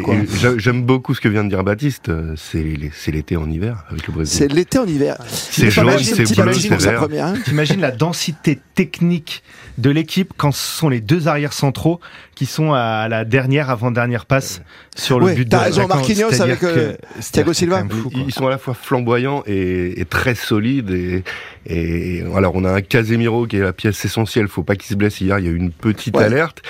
J'aime 0.57 0.83
beaucoup 0.83 1.13
ce 1.13 1.21
que 1.21 1.27
vient 1.29 1.43
de 1.43 1.49
dire 1.49 1.63
Baptiste. 1.63 2.09
euh, 2.09 2.33
C'est 2.37 3.11
l'été 3.11 3.37
en 3.37 3.49
hiver 3.49 3.83
avec 3.89 4.07
le 4.07 4.13
Brésil. 4.13 4.37
C'est 4.37 4.51
l'été 4.51 4.77
en 4.79 4.85
hiver. 4.85 5.17
C'est 5.27 5.65
pas 5.65 5.69
jaune, 5.71 5.99
c'est 5.99 6.35
bleu, 6.41 6.53
c'est 6.53 6.75
vert. 6.81 7.07
hein. 7.21 7.33
T'imagines 7.45 7.79
la 7.81 7.91
densité 7.91 8.59
technique 8.75 9.43
de 9.77 9.89
l'équipe 9.89 10.33
quand 10.37 10.51
ce 10.51 10.77
sont 10.77 10.89
les 10.89 11.01
deux 11.01 11.27
arrières 11.27 11.53
centraux 11.53 11.99
qui 12.35 12.45
sont 12.45 12.73
à 12.73 13.07
la 13.09 13.25
dernière 13.25 13.69
avant-dernière 13.69 14.25
passe 14.25 14.61
sur 14.95 15.19
le 15.19 15.25
Ouais, 15.25 15.35
but 15.35 15.49
t'as 15.49 15.59
de 15.59 15.63
raison. 15.65 15.87
Marquinhos 15.87 16.41
avec, 16.41 16.63
euh, 16.63 16.93
Thiago 17.31 17.53
Silva. 17.53 17.83
fou. 17.89 18.09
Ils 18.15 18.33
sont 18.33 18.47
à 18.47 18.49
la 18.49 18.57
fois 18.57 18.73
flamboyants 18.73 19.43
et, 19.45 19.99
et 19.99 20.05
très 20.05 20.35
solides. 20.35 20.89
Et, 20.91 21.23
et 21.67 22.23
alors, 22.35 22.55
on 22.55 22.63
a 22.63 22.71
un 22.71 22.81
Casemiro 22.81 23.45
qui 23.45 23.57
est 23.57 23.61
la 23.61 23.73
pièce 23.73 24.03
essentielle. 24.05 24.47
Faut 24.47 24.63
pas 24.63 24.75
qu'il 24.75 24.87
se 24.87 24.95
blesse. 24.95 25.19
Hier, 25.21 25.37
il 25.39 25.45
y 25.45 25.49
a 25.49 25.51
eu 25.51 25.55
une 25.57 25.71
petite 25.71 26.15
Ouais. 26.15 26.23
alerte, 26.23 26.61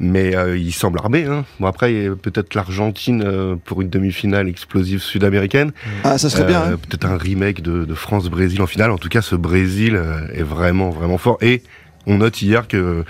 mais 0.00 0.34
euh, 0.34 0.56
il 0.58 0.72
semble 0.72 0.98
armé. 0.98 1.24
Hein. 1.24 1.44
Bon, 1.60 1.66
après, 1.68 1.92
il 1.94 2.02
y 2.02 2.06
a 2.08 2.16
peut-être 2.16 2.54
l'Argentine 2.54 3.22
euh, 3.24 3.54
pour 3.64 3.80
une 3.80 3.88
demi-finale 3.90 4.48
explosive 4.48 5.00
sud-américaine. 5.00 5.70
Ah, 6.02 6.18
ça 6.18 6.30
serait 6.30 6.44
bien. 6.46 6.62
Euh, 6.62 6.74
hein. 6.74 6.78
Peut-être 6.88 7.06
un 7.06 7.16
remake 7.16 7.62
de, 7.62 7.84
de 7.84 7.94
France-Brésil 7.94 8.60
en 8.60 8.66
finale. 8.66 8.90
En 8.90 8.98
tout 8.98 9.08
cas, 9.08 9.22
ce 9.22 9.36
Brésil 9.36 9.94
euh, 9.94 10.26
est 10.34 10.42
vraiment, 10.42 10.90
vraiment 10.90 11.18
fort. 11.18 11.38
Et 11.42 11.62
on 12.06 12.18
note 12.18 12.42
hier 12.42 12.66
que 12.66 13.04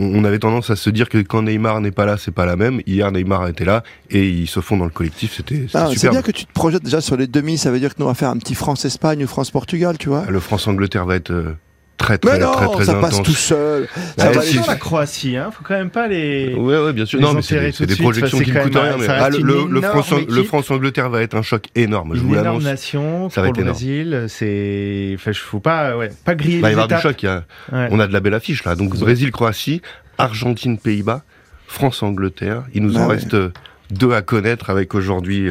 on 0.00 0.24
avait 0.24 0.38
tendance 0.38 0.70
à 0.70 0.76
se 0.76 0.90
dire 0.90 1.08
que 1.08 1.18
quand 1.18 1.42
Neymar 1.42 1.80
n'est 1.80 1.90
pas 1.90 2.06
là, 2.06 2.16
c'est 2.16 2.30
pas 2.30 2.46
la 2.46 2.56
même. 2.56 2.80
Hier, 2.86 3.10
Neymar 3.12 3.46
était 3.48 3.64
là 3.64 3.82
et 4.10 4.28
ils 4.28 4.46
se 4.48 4.60
font 4.60 4.76
dans 4.76 4.84
le 4.84 4.90
collectif. 4.90 5.34
C'était 5.36 5.66
Ah, 5.74 5.88
c'est 5.94 6.08
bien 6.08 6.22
que 6.22 6.30
tu 6.32 6.46
te 6.46 6.52
projettes 6.52 6.82
déjà 6.82 7.00
sur 7.00 7.16
les 7.16 7.26
demi. 7.26 7.58
Ça 7.58 7.70
veut 7.70 7.78
dire 7.78 7.94
que 7.94 8.00
nous 8.00 8.06
on 8.06 8.08
va 8.08 8.14
faire 8.14 8.30
un 8.30 8.38
petit 8.38 8.54
France-Espagne 8.54 9.22
ou 9.24 9.26
France-Portugal, 9.26 9.98
tu 9.98 10.08
vois. 10.08 10.24
Le 10.28 10.40
France-Angleterre 10.40 11.04
va 11.04 11.16
être 11.16 11.30
euh, 11.30 11.54
très, 12.00 12.18
très, 12.18 12.32
Mais 12.32 12.38
non, 12.44 12.52
très, 12.52 12.66
très, 12.68 12.84
ça 12.86 12.98
intense. 12.98 13.10
passe 13.18 13.22
tout 13.22 13.32
seul. 13.32 13.86
Ça 14.18 14.28
Ouais, 14.28 14.34
va 14.34 14.42
si, 14.42 14.56
la 14.66 14.74
Croatie, 14.76 15.36
hein. 15.36 15.50
Faut 15.52 15.62
quand 15.62 15.74
même 15.74 15.90
pas 15.90 16.08
les. 16.08 16.54
Ouais, 16.54 16.78
ouais, 16.82 16.92
bien 16.92 17.04
sûr. 17.06 17.18
Les 17.20 17.24
Non, 17.24 17.34
mais 17.34 17.42
c'est 17.42 17.60
des, 17.60 17.86
des 17.86 17.96
projections 18.02 18.38
ça, 18.38 18.44
qui 18.44 18.52
ne 18.52 18.60
coûtent 18.60 18.74
rien. 18.76 18.96
Mais 18.98 19.06
ça 19.06 19.16
ah, 19.24 19.30
le, 19.30 19.38
le, 19.68 19.80
France, 19.82 20.08
énorme 20.10 20.24
le 20.28 20.34
équipe. 20.38 20.46
France-Angleterre 20.48 21.10
va 21.10 21.22
être 21.22 21.34
un 21.36 21.42
choc 21.42 21.66
énorme. 21.76 22.14
Je 22.14 22.20
Une 22.20 22.26
vous 22.26 22.32
énorme 22.34 22.46
l'annonce. 22.46 22.64
nation 22.64 23.30
Ça 23.30 23.42
va 23.42 23.48
pour 23.48 23.54
être 23.54 23.56
le 23.58 23.62
énorme. 23.62 23.74
Brésil, 23.76 24.24
c'est, 24.28 25.12
enfin, 25.14 25.32
je 25.32 25.38
faut 25.40 25.60
pas, 25.60 25.96
ouais, 25.96 26.10
pas 26.24 26.34
griller 26.34 26.56
Il 26.56 26.62
va 26.62 26.68
y 26.70 26.74
les 26.74 26.80
avoir 26.80 26.88
du 26.88 27.02
choc. 27.02 27.22
a- 27.24 27.44
Ouais. 27.72 27.88
On 27.90 28.00
a 28.00 28.06
de 28.06 28.12
la 28.12 28.20
belle 28.20 28.34
affiche 28.34 28.64
là. 28.64 28.74
Donc 28.74 28.96
Brésil-Croatie, 28.96 29.82
Argentine-Pays-Bas, 30.18 31.22
France-Angleterre. 31.66 32.62
Il 32.74 32.82
nous 32.82 32.96
en 32.96 33.06
reste 33.06 33.34
euh, 33.34 33.52
deux 33.90 34.12
à 34.12 34.22
connaître 34.22 34.70
avec 34.70 34.94
aujourd'hui 34.94 35.50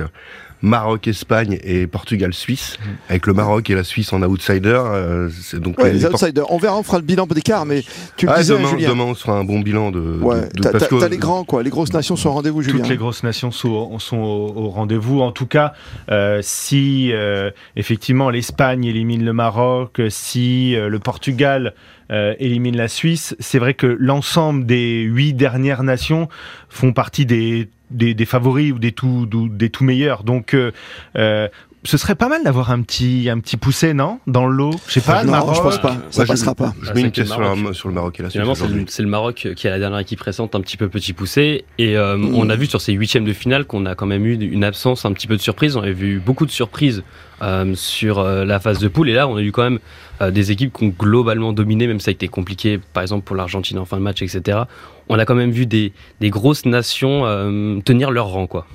euh, 0.63 0.67
Maroc-Espagne 0.67 1.59
et 1.63 1.87
Portugal-Suisse. 1.87 2.77
Avec 3.09 3.27
le 3.27 3.33
Maroc 3.33 3.69
et 3.69 3.75
la 3.75 3.83
Suisse 3.83 4.11
en 4.13 4.21
outsider. 4.23 4.69
euh, 4.83 5.29
c'est 5.41 5.59
donc 5.59 5.77
Ouais, 5.79 5.91
les- 5.93 5.99
les 5.99 6.05
outsiders. 6.05 6.51
On 6.51 6.57
verra, 6.57 6.77
on 6.77 6.83
fera 6.83 6.97
le 6.97 7.03
bilan 7.03 7.25
d'écart, 7.27 7.65
mais 7.65 7.83
tu 8.17 8.25
le 8.25 8.31
Ah, 8.31 8.39
disais, 8.39 8.53
demain, 8.57 8.69
Julien. 8.69 8.89
demain, 8.89 9.03
on 9.05 9.13
se 9.15 9.21
fera 9.23 9.37
un 9.37 9.43
bon 9.43 9.59
bilan 9.59 9.91
de. 9.91 9.99
Ouais, 10.21 10.49
de- 10.55 10.99
t'as 10.99 11.07
les 11.09 11.17
grands, 11.17 11.43
quoi. 11.43 11.63
Les 11.63 11.69
grosses 11.69 11.93
nations 11.93 12.15
sont 12.15 12.29
au 12.29 12.33
rendez-vous, 12.33 12.61
Julien. 12.61 12.79
Toutes 12.79 12.89
les 12.89 12.97
grosses 12.97 13.23
nations 13.23 13.51
sont, 13.51 13.99
sont 13.99 14.17
au, 14.17 14.53
au 14.55 14.69
rendez-vous. 14.69 15.21
En 15.21 15.31
tout 15.31 15.45
cas, 15.47 15.73
euh, 16.11 16.39
si 16.41 17.11
euh, 17.13 17.51
effectivement 17.75 18.29
l'Espagne 18.29 18.85
élimine 18.85 19.23
le 19.25 19.33
Maroc, 19.33 20.01
si 20.09 20.75
euh, 20.75 20.89
le 20.89 20.99
Portugal 20.99 21.73
euh, 22.11 22.33
élimine 22.39 22.75
la 22.75 22.87
Suisse, 22.87 23.35
c'est 23.39 23.59
vrai 23.59 23.73
que 23.73 23.87
l'ensemble 23.87 24.65
des 24.65 25.01
huit 25.01 25.33
dernières 25.33 25.83
nations 25.83 26.27
font 26.69 26.93
partie 26.93 27.25
des, 27.25 27.69
des, 27.91 28.25
favoris 28.25 28.71
ou 28.71 28.79
des 28.79 28.91
tout, 28.91 29.27
des 29.27 29.69
tout 29.69 29.83
meilleurs. 29.83 30.23
Donc, 30.23 30.53
euh, 30.53 30.71
euh, 31.15 31.47
ce 31.83 31.97
serait 31.97 32.15
pas 32.15 32.27
mal 32.27 32.43
d'avoir 32.43 32.71
un 32.71 32.81
petit, 32.81 33.29
un 33.29 33.39
petit 33.39 33.55
poussé, 33.57 33.93
non 33.93 34.19
Dans 34.27 34.45
le 34.45 34.53
lot 34.55 34.71
Je 34.87 34.93
sais 34.93 35.01
pas, 35.01 35.23
le 35.23 35.29
Maroc? 35.31 35.55
je 35.55 35.61
pense 35.61 35.77
pas. 35.79 35.95
Ça 36.11 36.23
je- 36.23 36.27
passera 36.27 36.53
pas. 36.55 36.73
Je 36.81 36.89
Ah, 36.89 36.93
mets 36.93 36.99
c'est 37.01 37.05
une 37.07 37.11
pièce 37.11 37.27
sur, 37.29 37.39
la- 37.39 37.55
Maroc. 37.55 37.75
sur 37.75 37.87
le 37.87 37.93
Maroc 37.95 38.19
et 38.19 38.23
la 38.23 38.29
Suisse 38.29 38.33
Finalement, 38.33 38.55
c'est 38.87 39.01
le, 39.03 39.07
Maroc 39.09 39.47
qui 39.55 39.67
est 39.67 39.69
la 39.69 39.79
dernière 39.79 39.99
équipe 39.99 40.19
récente, 40.21 40.55
un 40.55 40.61
petit 40.61 40.75
peu 40.77 40.89
petit 40.89 41.13
poussé. 41.13 41.63
Et 41.77 41.95
euh, 41.97 42.17
Mm. 42.17 42.35
on 42.35 42.49
a 42.49 42.55
vu 42.55 42.65
sur 42.65 42.81
ces 42.81 42.91
huitièmes 42.93 43.23
de 43.25 43.33
finale 43.33 43.65
qu'on 43.65 43.85
a 43.85 43.95
quand 43.95 44.05
même 44.07 44.25
eu 44.25 44.33
une 44.35 44.63
absence, 44.63 45.05
un 45.05 45.13
petit 45.13 45.27
peu 45.27 45.37
de 45.37 45.41
surprise. 45.41 45.77
On 45.77 45.81
a 45.83 45.91
vu 45.91 46.19
beaucoup 46.19 46.45
de 46.45 46.51
surprises 46.51 47.03
euh, 47.41 47.73
sur 47.75 48.19
euh, 48.19 48.43
la 48.43 48.59
phase 48.59 48.79
de 48.79 48.87
poule. 48.89 49.09
Et 49.09 49.13
là, 49.13 49.27
on 49.29 49.37
a 49.37 49.41
eu 49.41 49.51
quand 49.53 49.63
même 49.63 49.79
euh, 50.21 50.31
des 50.31 50.51
équipes 50.51 50.73
qui 50.77 50.83
ont 50.83 50.93
globalement 50.99 51.53
dominé, 51.53 51.87
même 51.87 51.99
si 51.99 52.05
ça 52.05 52.09
a 52.09 52.11
été 52.11 52.27
compliqué, 52.27 52.79
par 52.93 53.03
exemple 53.03 53.23
pour 53.23 53.37
l'Argentine 53.37 53.77
en 53.79 53.85
fin 53.85 53.95
de 53.95 54.01
match, 54.01 54.21
etc. 54.21 54.59
On 55.07 55.17
a 55.17 55.23
quand 55.25 55.35
même 55.35 55.51
vu 55.51 55.65
des, 55.65 55.93
des 56.19 56.29
grosses 56.29 56.65
nations 56.65 57.25
euh, 57.25 57.79
tenir 57.85 58.11
leur 58.11 58.27
rang, 58.27 58.47
quoi. 58.47 58.67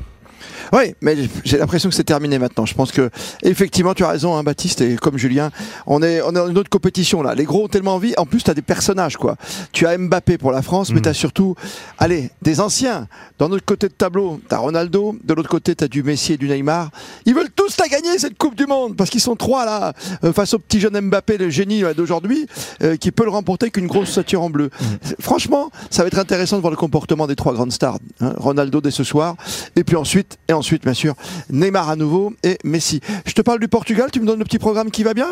Oui, 0.73 0.95
mais 1.01 1.17
j'ai 1.45 1.59
l'impression 1.59 1.89
que 1.89 1.95
c'est 1.95 2.05
terminé 2.05 2.39
maintenant. 2.39 2.67
Je 2.67 2.75
pense 2.75 2.93
que 2.93 3.11
effectivement, 3.43 3.95
tu 3.95 4.05
as 4.05 4.09
raison, 4.09 4.37
hein, 4.37 4.43
Baptiste, 4.43 4.81
et 4.81 4.97
comme 4.97 5.19
Julien, 5.19 5.51
on 5.87 6.03
est, 6.03 6.21
on 6.23 6.31
est 6.31 6.35
dans 6.35 6.49
une 6.49 6.59
autre 6.59 6.71
compétition 6.71 7.23
là. 7.23 7.35
Les 7.35 7.45
gros 7.45 7.65
ont 7.65 7.69
tellement 7.69 7.95
envie. 7.95 8.15
En 8.17 8.27
plus, 8.27 8.43
tu 8.43 8.51
as 8.51 8.55
des 8.55 8.63
personnages, 8.63 9.17
quoi. 9.17 9.37
Tu 9.73 9.87
as 9.87 9.97
Mbappé 9.99 10.39
pour 10.39 10.53
la 10.53 10.63
France, 10.63 10.91
mais 10.91 10.97
Mhm. 10.97 11.03
tu 11.03 11.09
as 11.09 11.15
surtout, 11.15 11.55
allez, 11.99 12.31
des 12.43 12.61
anciens. 12.61 13.07
Dans 13.39 13.49
notre 13.49 13.65
côté 13.65 13.89
de 13.89 13.93
tableau, 13.93 14.41
tu 14.49 14.55
as 14.55 14.59
Ronaldo. 14.59 15.17
De 15.25 15.35
l'autre 15.35 15.49
côté, 15.49 15.75
tu 15.75 15.85
as 15.85 15.89
du 15.89 16.03
Messi 16.03 16.33
et 16.35 16.37
du 16.37 16.49
Neymar. 16.49 16.91
Ils 17.27 17.35
veulent 17.35 17.51
tous 17.55 17.77
la 17.79 17.89
gagner, 17.89 18.19
cette 18.19 18.39
Coupe 18.39 18.55
du 18.55 18.67
Monde, 18.67 18.97
parce 18.97 19.11
qu'ils 19.11 19.21
sont 19.21 19.37
trois 19.37 19.65
là, 19.67 19.93
euh, 20.25 20.33
face 20.33 20.55
au 20.55 20.59
petit 20.59 20.81
jeune 20.81 20.99
Mbappé, 21.01 21.37
le 21.39 21.51
génie 21.51 21.85
euh, 21.85 21.95
d'aujourd'hui, 21.95 22.47
euh, 22.83 22.97
qui 22.97 23.11
peut 23.13 23.25
le 23.25 23.31
remporter 23.31 23.71
qu'une 23.71 23.87
grosse 23.87 24.11
stature 24.11 24.43
en 24.43 24.51
bleu. 24.51 24.71
C'est- 25.03 25.21
Franchement, 25.21 25.71
ça 25.91 26.03
va 26.03 26.09
être 26.09 26.19
intéressant 26.19 26.57
de 26.57 26.61
voir 26.63 26.71
le 26.71 26.77
comportement 26.77 27.27
des 27.27 27.37
trois 27.37 27.53
grandes 27.53 27.73
stars. 27.73 27.99
hein. 28.21 28.33
Ronaldo 28.37 28.81
dès 28.81 28.91
ce 28.91 29.05
soir, 29.05 29.37
et 29.77 29.85
puis 29.85 29.97
ensuite, 29.97 30.39
et 30.49 30.53
ensuite, 30.55 30.85
bien 30.85 30.95
sûr, 30.95 31.15
Neymar 31.51 31.89
à 31.91 31.97
nouveau 31.97 32.33
et 32.43 32.59
Messi. 32.65 33.01
Je 33.27 33.33
te 33.33 33.43
parle 33.43 33.61
du 33.61 33.69
Portugal, 33.69 34.11
tu 34.13 34.21
me 34.21 34.27
donnes 34.27 34.39
le 34.39 34.45
petit 34.45 34.59
programme 34.59 34.91
qui 34.91 35.03
va 35.03 35.15
bien? 35.15 35.29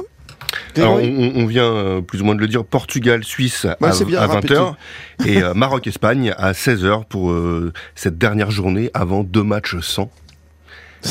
Alors, 0.77 0.95
on, 1.01 1.33
on 1.37 1.47
vient 1.47 1.65
euh, 1.65 2.01
plus 2.01 2.21
ou 2.21 2.25
moins 2.25 2.35
de 2.35 2.41
le 2.41 2.49
dire, 2.49 2.65
Portugal-Suisse 2.65 3.67
Ouais, 3.81 3.89
à, 3.89 4.05
bien, 4.05 4.21
à 4.21 4.27
répétez. 4.27 4.55
20h 4.55 4.75
et 5.27 5.43
euh, 5.43 5.55
Maroc-Espagne 5.55 6.35
à 6.37 6.53
16h 6.53 7.05
pour 7.07 7.31
euh, 7.31 7.73
cette 7.95 8.19
dernière 8.19 8.51
journée 8.51 8.91
avant 8.95 9.23
deux 9.23 9.43
matchs 9.45 9.77
sans. 9.81 10.11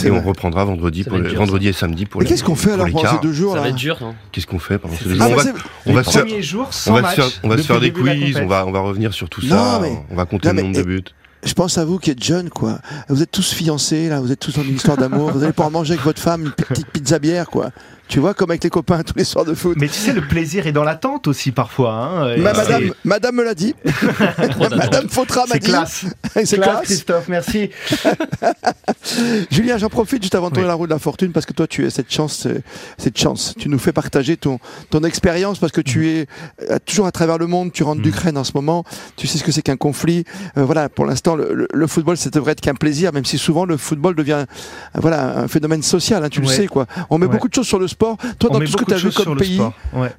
Et 0.06 0.10
on 0.12 0.22
reprendra 0.22 0.63
vendredi, 0.63 1.03
pour 1.03 1.20
dur, 1.20 1.36
vendredi 1.38 1.68
et 1.68 1.74
samedi 1.74 2.06
pour 2.06 2.22
Mais 2.22 2.25
les 2.25 2.30
qu'est-ce 2.32 2.46
qu'on 2.46 2.56
fait 2.56 2.72
alors 2.72 2.86
les 2.86 2.94
pendant 2.94 3.12
ces 3.12 3.20
deux 3.20 3.34
jours 3.34 3.51
Ça 3.51 3.58
là 3.58 3.63
va 3.63 3.70
être 3.70 3.75
dur, 3.75 3.98
non 4.00 4.15
Qu'est-ce 4.32 4.48
qu'on 4.48 4.58
fait 4.60 4.77
pendant 4.77 4.96
ces 4.96 5.03
Ah, 5.03 5.08
deux 5.10 5.15
jours? 5.18 5.27
On 5.32 5.36
va, 5.36 5.44
c'est- 5.44 5.53
on 5.86 5.94
va 5.94 6.03
se 6.06 6.10
faire, 6.12 6.22
premiers 6.25 6.41
jours 6.41 6.74
sans 6.74 6.91
on 6.91 6.96
va 6.96 7.01
match. 7.01 7.15
se 7.18 7.22
faire, 7.22 7.39
on 7.44 7.48
va 7.50 7.53
se 7.56 7.58
depuis 7.62 7.68
faire 7.68 7.75
le 7.82 7.82
des 7.82 7.91
quiz, 8.22 8.38
on 8.41 8.48
va, 8.48 8.65
on 8.65 8.72
va 8.72 8.80
revenir 8.80 9.13
sur 9.13 9.27
tout 9.30 9.41
Non, 9.44 9.50
ça, 9.50 9.80
mais- 9.82 9.98
on 10.10 10.15
va 10.15 10.24
compter 10.25 10.48
Non, 10.48 10.53
le 10.56 10.62
nombre 10.62 10.77
de 10.77 10.84
buts. 10.84 11.03
Je 11.44 11.54
pense 11.54 11.78
à 11.78 11.86
vous 11.86 11.98
qui 11.98 12.12
êtes 12.12 12.24
jeunes, 12.24 12.50
quoi. 12.50 12.80
Vous 13.10 13.24
êtes 13.24 13.32
tous 13.32 13.54
fiancés, 13.54 14.10
là, 14.10 14.20
vous 14.20 14.32
êtes 14.32 14.40
tous 14.40 14.56
dans 14.56 14.64
une 14.64 14.76
histoire 14.76 14.98
d'amour. 14.98 15.32
Vous 15.32 15.44
allez 15.44 15.54
pouvoir 15.54 15.72
manger 15.72 15.94
avec 15.94 16.06
votre 16.06 16.22
femme 16.22 16.46
une 16.46 16.52
petite 16.52 16.88
pizza 16.88 17.18
bière, 17.20 17.50
quoi. 17.50 17.72
Tu 18.12 18.20
vois, 18.20 18.34
comme 18.34 18.51
avec 18.51 18.62
les 18.65 18.70
copains 18.70 19.03
tous 19.06 19.13
les 19.15 19.24
soirs 19.24 19.46
de 19.46 19.53
foot. 19.53 19.77
Mais 19.80 19.88
tu 19.88 19.94
sais, 19.94 20.12
le 20.12 20.20
plaisir 20.20 20.68
est 20.68 20.74
dans 20.74 20.84
l'attente 20.84 21.30
aussi 21.30 21.53
parfois. 21.53 21.94
Hein, 21.94 22.36
Ma- 22.39 22.51
madame, 23.06 23.36
me 23.38 23.41
l'a 23.44 23.56
dit. 23.56 23.74
madame 24.75 25.08
Fautra 25.08 25.46
m'a 25.48 25.56
dit. 25.58 25.68
classe. 25.68 26.06
C'est 26.34 26.58
Classe, 26.58 26.58
classe. 26.70 26.82
Christophe, 26.84 27.27
merci. 27.30 27.70
Julien, 29.50 29.77
j'en 29.77 29.88
profite 29.89 30.22
juste 30.22 30.36
avant 30.36 30.50
de 30.50 30.53
tourner 30.56 30.65
Oui. 30.65 30.70
la 30.70 30.74
roue 30.75 30.88
de 30.88 30.91
la 30.91 31.00
fortune 31.00 31.32
parce 31.32 31.46
que 31.46 31.53
toi, 31.53 31.68
tu 31.68 31.86
as 31.86 31.89
cette 31.89 32.12
chance, 32.12 32.46
euh, 32.48 32.62
cette 32.98 33.18
chance. 33.18 33.53
Tu 33.58 33.70
nous 33.70 33.80
fais 33.80 33.94
partager 33.94 34.36
ton, 34.38 34.60
ton 34.89 35.01
expérience 35.03 35.60
parce 35.60 35.72
que 35.72 35.80
Mm. 35.82 35.84
tu 35.86 36.10
es 36.10 36.27
euh, 36.70 36.77
toujours 36.86 37.06
à 37.08 37.12
travers 37.12 37.38
le 37.38 37.48
monde. 37.48 37.72
Tu 37.72 37.84
rentres 37.84 38.01
d'Ukraine 38.01 38.38
en 38.38 38.44
ce 38.44 38.51
moment. 38.56 38.84
Tu 39.15 39.25
sais 39.27 39.38
ce 39.38 39.44
que 39.46 39.51
c'est 39.53 39.62
qu'un 39.62 39.77
conflit. 39.77 40.25
Euh, 40.58 40.63
voilà, 40.65 40.89
pour 40.89 41.06
l'instant, 41.06 41.36
le, 41.38 41.88
football, 41.88 42.18
ça 42.18 42.30
devrait 42.30 42.51
être 42.51 42.62
qu'un 42.62 42.75
plaisir, 42.75 43.13
même 43.13 43.25
si 43.25 43.38
souvent 43.38 43.63
le 43.65 43.77
football 43.77 44.15
devient, 44.15 44.46
voilà, 44.96 45.38
un 45.39 45.48
phénomène 45.48 45.82
social. 45.82 46.24
hein, 46.25 46.30
tu 46.30 46.41
le 46.41 46.48
sais, 46.48 46.68
quoi. 46.68 46.88
On 47.10 47.18
met 47.18 47.25
Ouais. 47.25 47.32
beaucoup 47.32 47.48
de 47.48 47.53
choses 47.53 47.68
sur 47.68 47.80
le 47.80 47.88
sport. 47.88 48.00
Toi, 48.39 48.50
dans 48.50 48.60
tout 48.60 48.67
ce 48.67 48.77
que 48.77 48.86
tu 48.86 48.93
as 48.93 48.98
vu 48.98 49.12
comme 49.12 49.38
pays. 49.38 49.60
Ouais. 49.93 50.12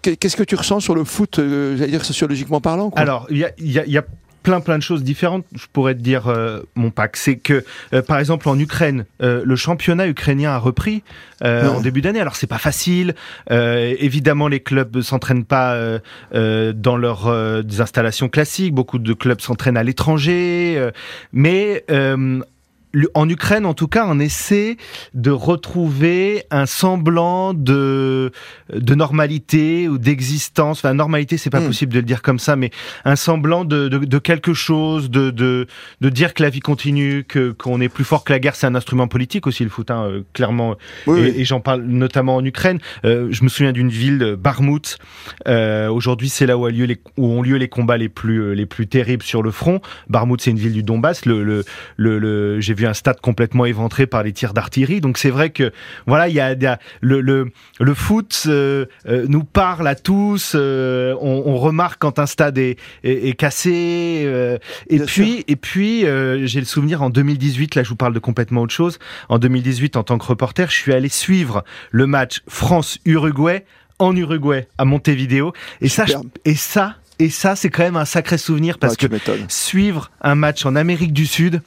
qu'est-ce 0.00 0.36
que 0.36 0.44
tu 0.44 0.54
ressens 0.54 0.80
sur 0.80 0.94
le 0.94 1.04
foot, 1.04 1.38
euh, 1.38 1.76
j'allais 1.76 1.90
dire 1.90 2.04
sociologiquement 2.04 2.60
parlant 2.60 2.90
quoi? 2.90 3.00
Alors, 3.02 3.26
il 3.30 3.38
y 3.38 3.44
a, 3.44 3.50
il 3.58 3.70
y 3.70 3.78
a- 3.78 3.84
il 3.84 3.92
y 3.92 3.98
a 3.98 4.04
plein 4.42 4.60
plein 4.60 4.78
de 4.78 4.82
choses 4.82 5.02
différentes. 5.02 5.44
Je 5.56 5.64
pourrais 5.72 5.96
te 5.96 6.00
dire 6.00 6.28
euh, 6.28 6.60
mon 6.76 6.90
pack, 6.92 7.16
c'est 7.16 7.34
que 7.34 7.64
euh, 7.92 8.00
par 8.00 8.18
exemple 8.20 8.48
en 8.48 8.56
Ukraine, 8.56 9.04
euh, 9.20 9.42
le 9.44 9.56
championnat 9.56 10.06
ukrainien 10.06 10.52
a 10.52 10.58
repris 10.58 11.02
en 11.42 11.80
début 11.80 12.00
d'année. 12.00 12.20
Alors 12.20 12.36
c'est 12.36 12.46
pas 12.46 12.58
facile. 12.58 13.14
Évidemment, 13.50 14.46
les 14.48 14.60
clubs 14.60 14.94
ne 14.96 15.02
s'entraînent 15.02 15.44
pas 15.44 15.76
dans 16.32 16.96
leurs 16.96 17.28
installations 17.80 18.28
classiques. 18.28 18.72
Beaucoup 18.72 18.98
de 18.98 19.12
clubs 19.14 19.40
s'entraînent 19.40 19.76
à 19.76 19.82
l'étranger, 19.82 20.90
mais 21.32 21.84
en 23.14 23.28
Ukraine, 23.28 23.66
en 23.66 23.74
tout 23.74 23.88
cas, 23.88 24.06
on 24.08 24.18
essaie 24.18 24.76
de 25.14 25.30
retrouver 25.30 26.44
un 26.50 26.66
semblant 26.66 27.52
de, 27.54 28.30
de 28.72 28.94
normalité 28.94 29.88
ou 29.88 29.98
d'existence. 29.98 30.78
Enfin, 30.78 30.94
normalité, 30.94 31.36
c'est 31.36 31.50
pas 31.50 31.60
Hmm. 31.60 31.66
possible 31.66 31.92
de 31.92 31.98
le 31.98 32.04
dire 32.04 32.22
comme 32.22 32.38
ça, 32.38 32.54
mais 32.56 32.70
un 33.04 33.16
semblant 33.16 33.64
de, 33.64 33.88
de, 33.88 33.98
de 33.98 34.18
quelque 34.18 34.54
chose, 34.54 35.10
de, 35.10 35.30
de, 35.30 35.66
de 36.00 36.08
dire 36.10 36.32
que 36.34 36.42
la 36.42 36.50
vie 36.50 36.60
continue, 36.60 37.24
que 37.24 37.50
qu'on 37.52 37.80
est 37.80 37.88
plus 37.88 38.04
fort 38.04 38.24
que 38.24 38.32
la 38.32 38.38
guerre. 38.38 38.54
C'est 38.54 38.66
un 38.66 38.74
instrument 38.74 39.08
politique 39.08 39.46
aussi, 39.46 39.64
le 39.64 39.70
foot, 39.70 39.90
hein, 39.90 40.04
euh, 40.04 40.22
clairement. 40.32 40.76
Oui, 41.06 41.18
et 41.18 41.22
oui. 41.22 41.32
et 41.36 41.44
j'en 41.44 41.60
parle 41.60 41.82
notamment 41.82 42.36
en 42.36 42.44
Ukraine. 42.44 42.78
Euh, 43.04 43.28
je 43.30 43.42
me 43.44 43.48
souviens 43.48 43.72
d'une 43.72 43.88
ville, 43.88 44.22
euh, 44.22 44.36
Barmout. 44.36 44.98
Euh, 45.48 45.88
Aujourd'hui, 45.90 46.28
c'est 46.28 46.46
là 46.46 46.56
où, 46.58 46.66
a 46.66 46.70
lieu 46.70 46.84
les, 46.84 46.98
où 47.16 47.26
ont 47.26 47.42
lieu 47.42 47.56
les 47.56 47.68
combats 47.68 47.96
les 47.96 48.08
plus, 48.08 48.54
les 48.54 48.66
plus 48.66 48.86
terribles 48.86 49.22
sur 49.24 49.42
le 49.42 49.50
front. 49.50 49.80
Barmout, 50.08 50.40
c'est 50.40 50.50
une 50.50 50.58
ville 50.58 50.72
du 50.72 50.82
Donbass. 50.82 51.24
Le, 51.26 51.42
le, 51.42 51.64
le, 51.96 52.18
le- 52.18 52.60
j'ai 52.60 52.74
vu 52.74 52.85
un 52.86 52.94
stade 52.94 53.20
complètement 53.20 53.64
éventré 53.66 54.06
par 54.06 54.22
les 54.22 54.32
tirs 54.32 54.54
d'artillerie. 54.54 55.00
Donc 55.00 55.18
c'est 55.18 55.30
vrai 55.30 55.50
que 55.50 55.72
voilà, 56.06 56.28
il 56.28 56.34
y 56.34 56.40
a, 56.40 56.52
il 56.52 56.62
y 56.62 56.66
a- 56.66 56.78
le, 57.00 57.20
le, 57.20 57.50
le 57.80 57.94
foot 57.94 58.44
euh, 58.46 58.86
euh, 59.08 59.26
nous 59.28 59.44
parle 59.44 59.86
à 59.88 59.94
tous. 59.94 60.52
euh, 60.54 61.14
on, 61.20 61.42
on 61.46 61.56
remarque 61.56 61.98
quand 62.00 62.18
un 62.18 62.26
stade 62.26 62.58
est, 62.58 62.78
est, 63.04 63.28
est 63.28 63.32
cassé. 63.34 64.22
euh, 64.26 64.58
et, 64.88 64.98
puis, 65.00 65.44
et 65.48 65.56
puis, 65.56 66.00
j'ai 66.46 66.60
le 66.60 66.66
souvenir 66.66 67.02
en 67.02 67.10
2018. 67.10 67.74
Là, 67.74 67.82
je 67.82 67.88
vous 67.88 67.96
parle 67.96 68.14
de 68.14 68.18
complètement 68.18 68.62
autre 68.62 68.74
chose. 68.74 68.98
En 69.28 69.38
2018, 69.38 69.96
en 69.96 70.02
tant 70.04 70.18
que 70.18 70.26
reporter, 70.26 70.70
je 70.70 70.76
suis 70.76 70.92
allé 70.92 71.08
suivre 71.08 71.64
le 71.90 72.06
match 72.06 72.42
France-Uruguay 72.48 73.64
en 73.98 74.14
Uruguay 74.14 74.68
à 74.78 74.84
Montevideo. 74.84 75.52
Et 75.80 75.88
ça, 75.88 76.04
et 76.44 76.54
ça, 76.54 76.96
et 77.18 77.30
ça, 77.30 77.56
c'est 77.56 77.70
quand 77.70 77.82
même 77.82 77.96
un 77.96 78.04
sacré 78.04 78.36
souvenir 78.36 78.78
parce 78.78 78.96
que 78.96 79.06
suivre 79.48 80.10
un 80.20 80.34
match 80.34 80.66
en 80.66 80.76
Amérique 80.76 81.12
du 81.12 81.26
Sud, 81.26 81.62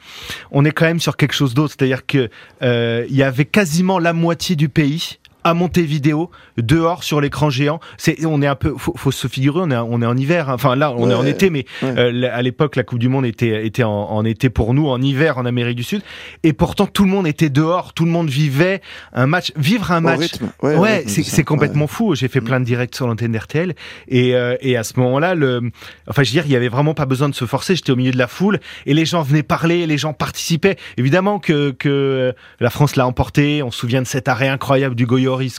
on 0.52 0.64
est 0.64 0.72
quand 0.72 0.86
même 0.86 1.00
sur 1.00 1.18
quelque 1.18 1.34
chose 1.34 1.54
d'autre. 1.54 1.76
C'est-à-dire 1.78 2.06
que 2.06 2.30
euh, 2.62 3.06
y 3.10 3.24
avait 3.24 3.46
quasiment 3.46 3.98
la 3.98 4.14
moitié 4.14 4.56
du 4.56 4.70
pays 4.70 5.18
à 5.50 5.54
Montevideo, 5.54 6.30
dehors 6.58 7.04
sur 7.04 7.22
l'écran 7.22 7.50
géant. 7.50 7.80
C'est, 7.98 8.26
on 8.26 8.42
est 8.42 8.48
un 8.48 8.56
peu, 8.56 8.74
faut, 8.78 8.94
faut 8.96 9.12
se 9.12 9.28
figurer, 9.28 9.60
on 9.64 9.72
est, 9.72 9.76
on 9.78 10.02
est 10.02 10.06
en 10.06 10.18
hiver. 10.18 10.50
hein. 10.50 10.54
Enfin 10.56 10.76
là, 10.76 10.94
on 10.96 11.10
est 11.10 11.14
en 11.14 11.26
été, 11.26 11.50
mais 11.50 11.66
ouais. 11.82 11.94
euh, 11.98 12.30
à 12.32 12.42
l'époque, 12.42 12.76
la 12.76 12.84
Coupe 12.84 13.00
du 13.00 13.10
Monde 13.10 13.26
était, 13.26 13.66
était 13.66 13.84
en, 13.84 13.92
en 13.92 14.26
été 14.26 14.50
pour 14.50 14.74
nous, 14.74 14.88
en 14.88 15.02
hiver 15.02 15.38
en 15.38 15.46
Amérique 15.46 15.76
du 15.78 15.84
Sud. 15.84 16.02
Et 16.44 16.54
pourtant, 16.54 16.86
tout 16.88 17.04
le 17.04 17.10
monde 17.10 17.28
était 17.28 17.50
dehors, 17.50 17.94
tout 17.94 18.06
le 18.06 18.12
monde 18.12 18.30
vivait 18.30 18.82
un 19.14 19.28
match. 19.28 19.52
Vivre 19.56 19.92
un 19.92 19.98
Au 20.00 20.02
match, 20.02 20.20
rythme. 20.20 20.50
Ouais, 20.62 21.04
c'est 21.08 21.44
complètement 21.44 21.88
fou. 21.88 22.16
J'ai 22.16 22.28
fait 22.28 22.40
Mm. 22.42 22.44
plein 22.46 22.60
de 22.60 22.66
directs 22.66 22.96
sur 22.96 23.08
l'antenne 23.08 23.32
d'RTL 23.32 23.74
et, 24.08 24.36
euh, 24.36 24.56
et 24.62 24.78
à 24.78 24.84
ce 24.84 25.00
moment-là, 25.00 25.36
le, 25.36 25.72
enfin, 26.08 26.24
je 26.24 26.30
veux 26.30 26.34
dire, 26.34 26.44
il 26.46 26.52
y 26.52 26.56
avait 26.56 26.70
vraiment 26.70 26.94
pas 26.94 27.06
besoin 27.06 27.28
de 27.30 27.36
se 27.36 27.46
forcer. 27.46 27.76
J'étais 27.76 27.92
au 27.92 27.96
milieu 27.96 28.12
de 28.12 28.18
la 28.18 28.28
foule 28.28 28.60
et 28.86 28.94
les 28.94 29.06
gens 29.06 29.22
venaient 29.22 29.44
parler, 29.44 29.86
les 29.88 29.98
gens 29.98 30.14
participaient. 30.14 30.78
Évidemment 30.98 31.40
que, 31.40 31.72
que 31.72 32.34
la 32.60 32.70
France 32.70 32.96
l'a 32.96 33.06
emporté. 33.08 33.62
On 33.64 33.72
se 33.72 33.80
souvient 33.80 34.02
de 34.02 34.08
cet 34.08 34.28
arrêt 34.28 34.48
incroyable 34.48 34.96
du 34.96 35.06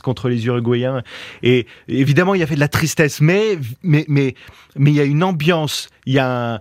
Contre 0.01 0.29
les 0.29 0.45
Uruguayens. 0.45 1.03
Et 1.43 1.65
évidemment, 1.87 2.33
il 2.35 2.39
y 2.39 2.43
avait 2.43 2.55
de 2.55 2.59
la 2.59 2.67
tristesse, 2.67 3.21
mais 3.21 3.57
mais 3.83 4.35
mais 4.75 4.91
il 4.91 4.95
y 4.95 4.99
a 4.99 5.05
une 5.05 5.23
ambiance. 5.23 5.89
Il 6.07 6.13
y 6.13 6.19
a, 6.19 6.59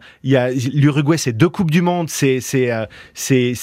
l'Uruguay, 0.74 1.16
c'est 1.16 1.32
deux 1.32 1.48
coupes 1.48 1.70
du 1.70 1.80
monde, 1.80 2.10
c'est 2.10 2.40
euh, 2.70 2.86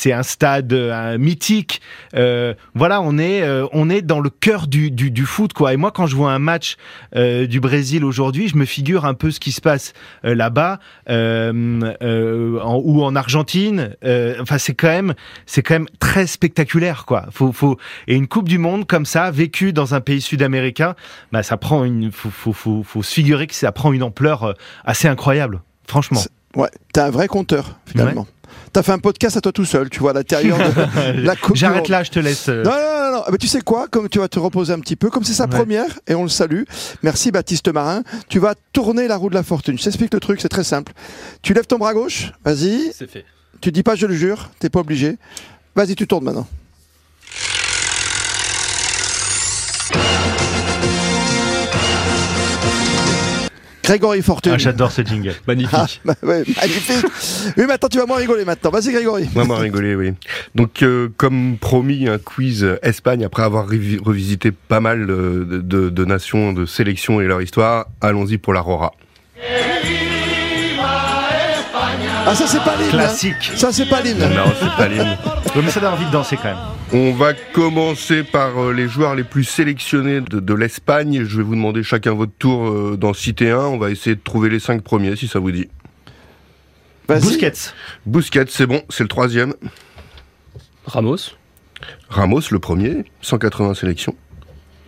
un 0.05 0.23
stade 0.23 0.73
euh, 0.73 1.17
mythique. 1.19 1.81
Euh, 2.15 2.55
voilà, 2.73 3.01
on 3.01 3.17
est 3.19 4.01
dans 4.01 4.19
le 4.19 4.29
cœur 4.29 4.67
du, 4.67 5.25
foot 5.25 5.53
quoi. 5.53 5.73
Et 5.73 5.77
moi, 5.77 5.91
quand 5.91 6.07
je 6.07 6.15
vois 6.15 6.31
un 6.31 6.39
match 6.39 6.77
du 7.13 7.59
Brésil 7.59 8.03
aujourd'hui, 8.03 8.47
je 8.47 8.57
me 8.57 8.65
figure 8.65 9.05
un 9.05 9.13
peu 9.13 9.31
ce 9.31 9.39
qui 9.39 9.51
se 9.51 9.61
passe 9.61 9.93
là-bas 10.23 10.79
ou 11.09 11.13
en 13.03 13.15
Argentine. 13.15 13.95
Enfin, 14.41 14.57
c'est 14.57 14.73
quand 14.73 14.87
même 14.87 15.87
très 15.99 16.27
spectaculaire 16.27 17.05
quoi. 17.05 17.27
Et 18.07 18.15
une 18.15 18.27
Coupe 18.27 18.49
du 18.49 18.57
Monde 18.57 18.87
comme 18.87 19.05
ça, 19.05 19.31
vécue 19.31 19.73
dans 19.73 19.93
un 19.93 20.01
pays 20.01 20.21
sud-américain, 20.21 20.95
bah 21.31 21.43
ça 21.43 21.57
prend 21.57 21.83
une 21.85 22.11
faut 22.11 23.03
se 23.03 23.13
figurer 23.13 23.47
que 23.47 23.55
ça 23.55 23.71
prend 23.71 23.93
une 23.93 24.03
ampleur 24.03 24.36
euh, 24.45 24.53
assez 24.85 25.07
incroyable. 25.07 25.61
Franchement. 25.87 26.21
Ouais, 26.55 26.69
t'es 26.93 27.01
un 27.01 27.09
vrai 27.11 27.27
compteur, 27.27 27.77
finalement. 27.85 28.25
T'as 28.73 28.81
fait 28.83 28.91
un 28.91 28.99
podcast 28.99 29.37
à 29.37 29.41
toi 29.41 29.51
tout 29.51 29.65
seul, 29.65 29.89
tu 29.89 29.99
vois, 29.99 30.11
à 30.11 30.13
l'intérieur 30.13 30.57
de 30.57 31.21
la 31.21 31.35
Coupe 31.35 31.55
J'arrête 31.55 31.87
là, 31.89 32.03
je 32.03 32.11
te 32.11 32.19
laisse. 32.19 32.47
euh, 32.49 32.63
Non, 32.63 32.71
non, 32.71 32.77
non, 32.77 33.17
non. 33.17 33.23
Bah, 33.29 33.37
tu 33.39 33.47
sais 33.47 33.61
quoi 33.61 33.87
Comme 33.87 34.09
tu 34.09 34.19
vas 34.19 34.27
te 34.27 34.39
reposer 34.39 34.73
un 34.73 34.79
petit 34.79 34.95
peu, 34.95 35.09
comme 35.09 35.23
c'est 35.23 35.33
sa 35.33 35.43
Ouais. 35.45 35.49
première, 35.49 35.99
et 36.07 36.15
on 36.15 36.23
le 36.23 36.29
salue. 36.29 36.63
Merci 37.03 37.31
Baptiste 37.31 37.67
Marin. 37.71 38.03
Tu 38.29 38.39
vas 38.39 38.53
tourner 38.73 39.07
la 39.07 39.15
roue 39.17 39.29
de 39.29 39.35
la 39.35 39.43
fortune. 39.43 39.77
Je 39.77 39.83
t'explique 39.83 40.13
le 40.13 40.19
truc, 40.19 40.41
c'est 40.41 40.49
très 40.49 40.63
simple. 40.63 40.93
Tu 41.41 41.53
lèves 41.53 41.67
ton 41.67 41.77
bras 41.77 41.93
gauche, 41.93 42.31
vas-y. 42.43 42.91
C'est 42.93 43.09
fait. 43.09 43.25
Tu 43.61 43.71
dis 43.71 43.83
pas 43.83 43.95
je 43.95 44.05
le 44.05 44.13
jure, 44.15 44.49
t'es 44.59 44.69
pas 44.69 44.79
obligé. 44.79 45.17
Vas-y, 45.75 45.95
tu 45.95 46.05
tournes 46.07 46.25
maintenant. 46.25 46.47
Grégory 53.87 54.21
Fortune. 54.21 54.51
Ah, 54.53 54.57
j'adore 54.57 54.91
ce 54.91 55.01
jingle. 55.01 55.33
Magnifique. 55.47 55.73
Ah, 55.73 55.87
bah 56.05 56.13
ouais, 56.23 56.43
magnifique. 56.61 57.05
Oui, 57.57 57.63
mais 57.67 57.73
attends, 57.73 57.87
tu 57.87 57.97
vas 57.97 58.05
moins 58.05 58.17
rigoler 58.17 58.45
maintenant. 58.45 58.69
Vas-y, 58.69 58.91
Grégory. 58.91 59.27
Moi, 59.33 59.45
m'a 59.45 59.57
rigolé, 59.57 59.95
oui. 59.95 60.13
Donc, 60.55 60.83
euh, 60.83 61.09
comme 61.17 61.57
promis, 61.57 62.07
un 62.07 62.17
quiz 62.17 62.67
Espagne, 62.83 63.23
après 63.25 63.43
avoir 63.43 63.67
revi- 63.69 63.99
revisité 64.03 64.51
pas 64.51 64.79
mal 64.81 65.09
euh, 65.09 65.45
de, 65.45 65.57
de- 65.61 65.89
de 65.89 66.05
nations, 66.05 66.53
de 66.53 66.65
sélections 66.65 67.21
et 67.21 67.25
leur 67.25 67.41
histoire, 67.41 67.85
allons-y 68.01 68.37
pour 68.37 68.53
la 68.53 68.61
Rora. 68.61 68.91
Ah, 72.29 72.35
ça, 72.35 72.45
c'est 72.45 72.59
pas 72.59 72.75
l'hymne. 72.75 72.87
hein. 72.89 72.97
Classique. 72.97 73.51
Ça, 73.55 73.71
c'est 73.71 73.85
pas 73.87 74.01
l'hymne. 74.01 74.19
Non, 74.19 74.51
c'est 74.59 74.75
pas 74.75 74.87
l'hymne. 74.89 75.17
Mais 75.55 75.69
ça 75.71 75.79
donne 75.79 75.93
envie 75.93 76.05
de 76.05 76.11
danser 76.11 76.35
quand 76.35 76.49
même. 76.49 76.57
On 76.93 77.11
va 77.11 77.33
commencer 77.53 78.23
par 78.23 78.57
euh, 78.57 78.71
les 78.73 78.87
joueurs 78.87 79.13
les 79.13 79.25
plus 79.25 79.43
sélectionnés 79.43 80.21
de, 80.21 80.39
de 80.39 80.53
l'Espagne. 80.53 81.23
Je 81.25 81.37
vais 81.37 81.43
vous 81.43 81.55
demander 81.55 81.83
chacun 81.83 82.13
votre 82.13 82.31
tour 82.39 82.67
euh, 82.69 82.97
d'en 82.97 83.13
citer 83.13 83.51
un. 83.51 83.59
On 83.59 83.77
va 83.77 83.91
essayer 83.91 84.15
de 84.15 84.21
trouver 84.21 84.49
les 84.49 84.59
cinq 84.59 84.81
premiers, 84.83 85.15
si 85.17 85.27
ça 85.27 85.39
vous 85.39 85.51
dit. 85.51 85.67
Busquets. 87.09 87.51
Busquets, 88.05 88.45
c'est 88.49 88.65
bon, 88.67 88.81
c'est 88.89 89.03
le 89.03 89.09
troisième. 89.09 89.53
Ramos. 90.85 91.17
Ramos, 92.09 92.41
le 92.51 92.59
premier, 92.59 93.03
180 93.21 93.73
sélections. 93.75 94.15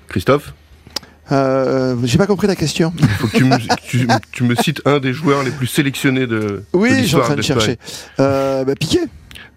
Christophe, 0.07 0.53
Euh, 1.31 1.95
J'ai 2.03 2.17
pas 2.17 2.25
compris 2.27 2.47
la 2.47 2.55
question. 2.55 2.91
faut 3.19 3.27
que 3.27 3.37
tu 3.37 3.43
me, 3.43 3.57
tu- 3.87 4.07
tu 4.31 4.43
me 4.43 4.55
cites 4.55 4.81
un 4.85 4.99
des 4.99 5.13
joueurs 5.13 5.43
les 5.43 5.51
plus 5.51 5.67
sélectionnés 5.67 6.27
de, 6.27 6.63
Oui, 6.73 6.89
je 6.89 6.93
suis 6.93 6.99
en 6.99 7.01
l'histoire 7.19 7.25
train 7.25 7.35
de 7.35 7.41
chercher. 7.41 7.77
Euh, 8.19 8.63
bah, 8.63 8.73
Piqué. 8.75 8.99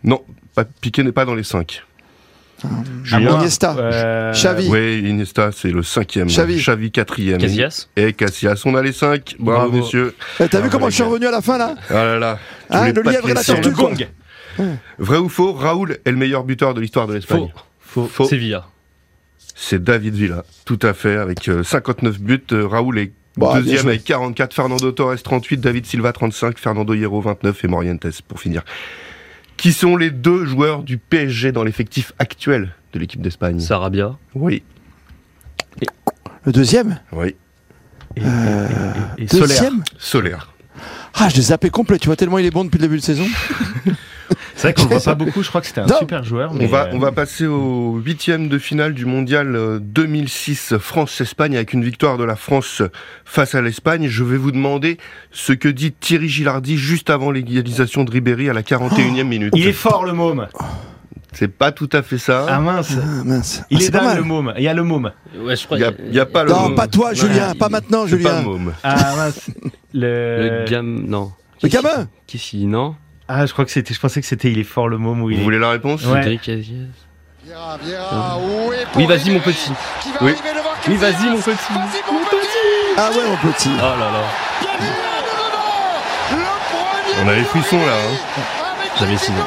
Non, 0.05 0.23
pas- 0.55 0.65
Piqué 0.65 1.03
n'est 1.05 1.13
pas 1.13 1.25
dans 1.25 1.35
les 1.35 1.45
cinq. 1.45 1.83
Julien 3.05 3.39
Iniesta. 3.39 3.75
euh, 3.79 4.33
Xavi. 4.33 4.69
Oui, 4.69 5.01
Iniesta, 5.09 5.51
c'est 5.53 5.71
le 5.71 5.83
cinquième. 5.83 6.29
Xavi. 6.29 6.91
quatrième. 6.91 7.39
Casillas. 7.39 7.89
Et 7.97 8.13
Casillas, 8.13 8.63
on 8.65 8.75
a 8.75 8.83
les 8.83 8.93
cinq. 8.93 9.37
Bravo, 9.39 9.69
Bravo. 9.71 9.85
messieurs. 9.85 10.15
Euh, 10.41 10.49
T'as 10.51 10.61
vu 10.61 10.67
Ah, 10.67 10.71
comment 10.71 10.89
je 10.91 10.95
suis 10.95 11.03
revenu 11.03 11.27
à 11.27 11.31
la 11.31 11.41
fin 11.43 11.59
là 11.59 11.75
Ah 11.91 12.05
là 12.05 12.19
là. 12.19 12.39
Voulais 12.71 12.93
le 12.93 13.03
lièvre 13.03 13.29
et 13.31 13.35
la 13.35 13.43
tortue, 13.45 13.73
quoi. 13.73 13.91
gong. 13.91 14.07
Vrai 14.99 15.19
ou 15.19 15.29
faux, 15.29 15.53
Raoul 15.53 15.99
est 16.05 16.11
le 16.11 16.17
meilleur 16.17 16.45
buteur 16.45 16.75
de 16.75 16.81
l'histoire 16.81 17.07
de 17.07 17.15
l'Espagne. 17.15 17.49
Faux. 17.81 18.07
Faux. 18.07 18.25
Sevilla. 18.27 18.67
C'est 19.55 19.83
David 19.83 20.15
Villa, 20.15 20.45
tout 20.65 20.79
à 20.83 20.93
fait, 20.95 21.17
avec 21.17 21.49
euh, 21.49 21.63
59 21.63 22.19
buts. 22.21 22.41
Euh, 22.53 22.67
Raoul 22.67 22.99
est 22.99 23.13
Bon, 23.37 23.51
bien 23.53 23.61
deuxième 23.63 23.89
avec 23.89 24.05
44, 24.05 24.53
Fernando 24.53 24.93
Torres 24.93 25.23
38, 25.23 25.59
David 25.59 25.87
Silva 25.87 26.13
35, 26.13 26.59
Fernando 26.59 26.93
Hierro 26.95 27.21
29 27.23 27.65
et 27.65 27.69
Morientes 27.69 28.07
pour 28.29 28.41
finir. 28.41 28.63
Qui 29.63 29.73
sont 29.73 29.97
les 29.97 30.11
deux 30.11 30.45
joueurs 30.45 30.83
du 30.83 30.99
PSG 30.99 31.53
dans 31.53 31.63
l'effectif 31.63 32.13
actuel 32.19 32.75
de 32.93 32.99
l'équipe 32.99 33.21
d'Espagne 33.23 33.61
Sarabia. 33.61 34.17
Oui. 34.35 34.65
Le 36.45 36.51
deuxième 36.51 36.99
Oui, 37.13 37.37
Et, 38.17 38.23
Euh, 38.25 38.69
et- 39.19 39.23
et- 39.23 39.25
et 39.25 39.29
Solaire. 39.29 39.47
Deuxième 39.47 39.85
Solaire. 39.99 40.53
Ah, 41.15 41.29
je 41.29 41.37
l'ai 41.37 41.43
zappé 41.43 41.71
complet, 41.71 42.01
tu 42.01 42.07
vois, 42.07 42.17
tellement 42.17 42.39
il 42.39 42.45
est 42.47 42.51
bon 42.51 42.65
depuis 42.65 42.79
le 42.79 42.83
début 42.89 42.97
de 42.97 43.03
saison. 43.05 43.25
C'est 44.55 44.63
vrai 44.69 44.75
qu'on 44.75 44.83
le 44.83 44.89
voit 44.89 45.01
pas 45.01 45.15
beaucoup. 45.15 45.43
Je 45.43 45.49
crois 45.49 45.61
que 45.61 45.67
c'était 45.67 45.81
un 45.81 45.87
Non. 45.87 45.99
super 45.99 46.25
joueur. 46.25 46.51
On 46.53 46.55
mais, 46.55 46.67
va, 46.67 46.85
euh, 46.87 46.91
on 46.93 46.99
va 46.99 47.13
passer 47.13 47.47
au 47.47 47.97
huitième 48.05 48.49
de 48.49 48.59
finale 48.59 48.95
du 48.95 49.05
mondial 49.07 49.55
euh, 49.57 49.79
2006 49.81 50.75
France-Espagne 50.79 51.57
avec 51.57 51.73
une 51.73 51.85
victoire 51.85 52.19
de 52.19 52.25
la 52.25 52.37
France 52.37 52.83
face 53.25 53.55
à 53.55 53.61
l'Espagne. 53.63 54.07
Je 54.09 54.25
vais 54.25 54.37
vous 54.37 54.53
demander 54.53 54.99
ce 55.31 55.53
que 55.53 55.69
dit 55.69 55.93
Thierry 55.93 56.29
Gilardi 56.29 56.77
juste 56.77 57.11
avant 57.11 57.31
l'égalisation 57.31 58.05
de 58.05 58.11
Ribéry 58.11 58.49
à 58.49 58.53
la 58.53 58.63
41e 58.63 59.25
minute. 59.25 59.53
Il 59.57 59.67
est 59.67 59.73
fort 59.73 60.05
le 60.05 60.13
môme. 60.13 60.47
C'est 61.35 61.49
pas 61.49 61.73
tout 61.73 61.89
à 61.95 62.03
fait 62.03 62.19
ça. 62.19 62.45
Ah 62.47 62.61
mince. 62.61 62.93
Ah, 62.95 63.25
mince. 63.25 63.63
Il 63.71 63.79
Ah, 63.79 63.81
est, 63.81 63.85
c'est 63.85 63.91
pas 63.91 63.99
dingue 64.01 64.09
mal. 64.09 64.17
le 64.19 64.23
môme. 64.25 64.53
Il 64.59 64.63
y 64.65 64.69
a 64.69 64.75
le 64.75 64.83
môme. 64.83 65.13
Ouais, 65.43 65.57
je 65.57 65.65
crois 65.65 65.79
Il 65.79 65.81
y 65.81 65.85
a, 65.85 65.93
qu'il 65.93 66.05
il 66.09 66.15
y 66.15 66.21
a 66.21 66.27
pas 66.27 66.45
le 66.45 66.51
Non, 66.51 66.61
môme. 66.65 66.75
pas 66.75 66.87
toi, 66.89 67.15
Julien, 67.15 67.49
Ouais, 67.53 67.55
pas 67.59 67.69
il- 67.69 67.73
maintenant, 67.73 68.05
C'est 68.07 68.19
pas 68.19 68.37
Julien. 68.37 68.39
le 68.43 68.45
môme. 68.45 68.73
Ah 68.83 69.15
mince. 69.17 69.51
Le. 69.95 70.61
Le 70.65 70.71
gamin, 70.71 71.01
non. 71.07 71.33
Le 71.63 71.69
Qui- 71.71 71.75
gamin 71.77 72.09
Qui 72.27 72.39
si, 72.39 72.67
non 72.67 72.97
Ah, 73.35 73.47
je 73.47 73.53
crois 73.55 73.65
que 73.65 73.71
c'était. 73.71 73.95
Je 73.95 74.01
pensais 74.01 74.21
que 74.21 74.27
c'était. 74.27 74.51
Il 74.53 74.59
est 74.59 74.65
fort 74.65 74.89
le 74.89 74.99
môme 74.99 75.23
où 75.23 75.31
il 75.31 75.37
Vous 75.37 75.41
est. 75.41 75.45
voulez 75.45 75.59
la 75.59 75.71
réponse 75.71 76.05
Ouais. 76.05 76.21
Viera, 76.21 77.77
Viera, 77.83 78.39
est 78.75 78.87
Oui, 78.97 79.07
vas-y, 79.07 79.31
mon 79.31 79.41
petit. 79.41 79.73
Oui. 80.21 80.33
vas-y, 80.97 81.31
mon 81.31 81.39
petit. 81.41 81.73
Vas-y, 81.73 82.13
mon 82.13 82.21
petit. 82.25 82.47
Ah 82.99 83.09
ouais, 83.11 83.27
mon 83.27 83.51
petit. 83.53 83.71
Oh 83.79 83.81
là 83.81 84.11
là. 84.13 84.23
On 87.25 87.29
a 87.29 87.35
les 87.35 87.45
frissons 87.45 87.79
là. 87.79 87.93
hein. 87.93 88.43
J'avais 88.99 89.17
signé. 89.17 89.39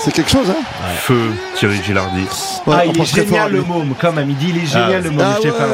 C'est 0.00 0.12
quelque 0.12 0.30
chose, 0.30 0.48
hein 0.50 0.62
Feu 0.98 1.32
Thierry 1.56 1.80
Gilardi. 1.82 2.22
Ouais, 2.66 2.76
ah, 2.78 2.84
il 2.86 2.96
est 2.98 3.00
à 3.00 3.04
génial 3.04 3.50
lui. 3.50 3.58
le 3.58 3.64
môme, 3.64 3.94
quand 4.00 4.12
même. 4.12 4.28
Il 4.30 4.36
dit 4.36 4.50
il 4.50 4.62
est 4.62 4.66
génial 4.66 5.02
le 5.02 5.10
môme. 5.10 5.26
Ah 5.26 5.38
pas. 5.40 5.66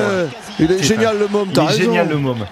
il 0.59 0.73
est 0.73 0.83
génial 0.83 1.19
le 1.19 1.29
môme, 1.29 1.49
Il 1.49 1.55
t'as 1.55 1.63
est 1.63 1.67
raison. 1.67 1.81
génial 1.83 2.09
le 2.09 2.17
môme. 2.19 2.45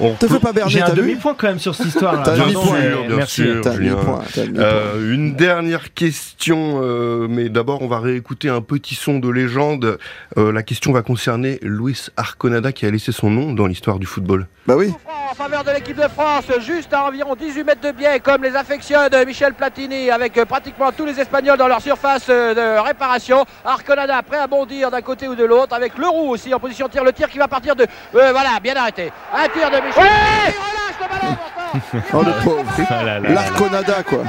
On 0.00 0.14
Te 0.14 0.28
fais 0.28 0.38
pas 0.38 0.52
berner, 0.52 0.70
J'ai 0.70 0.82
un 0.82 0.94
demi-point 0.94 1.34
quand 1.36 1.48
même 1.48 1.58
sur 1.58 1.74
cette 1.74 1.86
histoire. 1.86 2.22
T'as 2.22 2.32
un 2.34 2.36
Pardon, 2.36 2.44
demi-point, 2.44 2.78
mais 2.80 3.06
bien 3.08 3.16
Merci. 3.16 3.42
sûr. 3.42 3.72
Julien. 3.72 3.96
point. 3.96 4.22
Euh, 4.38 5.14
une 5.14 5.34
dernière 5.34 5.92
question, 5.94 6.80
euh, 6.82 7.26
mais 7.28 7.48
d'abord 7.48 7.82
on 7.82 7.88
va 7.88 7.98
réécouter 8.00 8.48
un 8.48 8.60
petit 8.60 8.94
son 8.94 9.18
de 9.18 9.28
légende. 9.28 9.98
Euh, 10.36 10.52
la 10.52 10.62
question 10.62 10.92
va 10.92 11.02
concerner 11.02 11.58
Luis 11.62 12.06
Arconada 12.16 12.72
qui 12.72 12.86
a 12.86 12.90
laissé 12.90 13.12
son 13.12 13.30
nom 13.30 13.52
dans 13.52 13.66
l'histoire 13.66 13.98
du 13.98 14.06
football. 14.06 14.46
Bah 14.66 14.76
oui. 14.76 14.92
En 15.30 15.34
faveur 15.34 15.62
de 15.62 15.70
l'équipe 15.72 15.96
de 15.96 16.08
France, 16.08 16.44
juste 16.60 16.92
à 16.94 17.04
environ 17.04 17.34
18 17.34 17.62
mètres 17.64 17.80
de 17.82 17.92
biais, 17.92 18.18
comme 18.18 18.42
les 18.42 18.56
affectionne 18.56 19.10
Michel 19.26 19.52
Platini, 19.52 20.10
avec 20.10 20.38
euh, 20.38 20.46
pratiquement 20.46 20.90
tous 20.90 21.04
les 21.04 21.20
Espagnols 21.20 21.58
dans 21.58 21.68
leur 21.68 21.82
surface 21.82 22.26
euh, 22.30 22.54
de 22.54 22.80
réparation. 22.80 23.44
Arconada 23.64 24.22
prêt 24.22 24.38
à 24.38 24.46
bondir 24.46 24.90
d'un 24.90 25.02
côté 25.02 25.28
ou 25.28 25.34
de 25.34 25.44
l'autre, 25.44 25.74
avec 25.74 25.98
le 25.98 26.08
roux 26.08 26.30
aussi 26.30 26.54
en 26.54 26.58
position 26.58 26.86
de 26.86 26.92
tir. 26.92 27.04
Le 27.04 27.12
tir 27.12 27.28
qui 27.28 27.36
va 27.38 27.46
partir 27.46 27.76
de. 27.76 27.82
euh, 27.82 28.32
voilà, 28.32 28.58
bien 28.62 28.74
arrêté. 28.76 29.12
Un 29.34 29.48
tir 29.48 29.70
de 29.70 29.86
Michel. 29.86 30.04
Il 30.06 30.54
relâche 30.54 30.98
le 31.00 31.08
ballon. 31.08 31.36
Oh 32.14 32.22
le 32.22 32.44
pauvre. 32.44 32.72
Ah. 32.88 33.18
L'Arconada, 33.20 34.02
quoi. 34.02 34.22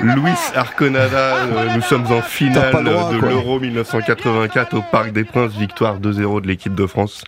Luis. 0.00 0.32
Arconada, 0.54 1.36
euh, 1.36 1.66
nous 1.76 1.82
sommes 1.82 2.06
en 2.12 2.20
finale 2.20 2.72
droit, 2.84 3.10
de 3.10 3.16
l'Euro 3.18 3.58
1984 3.58 4.74
au 4.76 4.82
Parc 4.82 5.12
des 5.12 5.24
Princes, 5.24 5.52
victoire 5.52 5.98
2-0 5.98 6.42
de 6.42 6.48
l'équipe 6.48 6.74
de 6.74 6.86
France. 6.86 7.24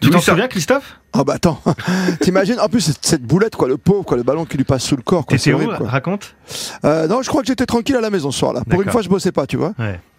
Tu 0.00 0.10
t'en 0.10 0.20
souviens, 0.20 0.48
Christophe? 0.48 1.00
Ah 1.14 1.24
bah 1.24 1.34
attends, 1.36 1.62
t'imagines 2.20 2.58
En 2.60 2.68
plus, 2.68 2.92
cette- 3.00 3.22
boulette, 3.22 3.56
quoi, 3.56 3.68
le 3.68 3.76
pauvre, 3.78 4.04
quoi, 4.04 4.16
le 4.16 4.22
ballon 4.22 4.44
qui 4.44 4.56
lui 4.58 4.64
passe 4.64 4.82
sous 4.82 4.96
le 4.96 5.02
corps, 5.02 5.24
quoi. 5.24 5.36
T'étais 5.38 5.50
C'est 5.50 5.52
où 5.52 5.56
horrible, 5.56 5.76
quoi. 5.76 5.88
Raconte? 5.88 6.34
Euh, 6.84 7.06
non, 7.06 7.22
je 7.22 7.28
crois 7.28 7.40
que 7.40 7.46
j'étais 7.46 7.64
tranquille 7.66 7.96
à 7.96 8.00
la 8.00 8.10
maison 8.10 8.30
ce 8.30 8.38
soir-là. 8.40 8.62
Pour 8.68 8.82
une 8.82 8.90
fois, 8.90 9.00
je 9.02 9.08
bossais 9.08 9.32
pas, 9.32 9.46
tu 9.46 9.56
vois. 9.56 9.72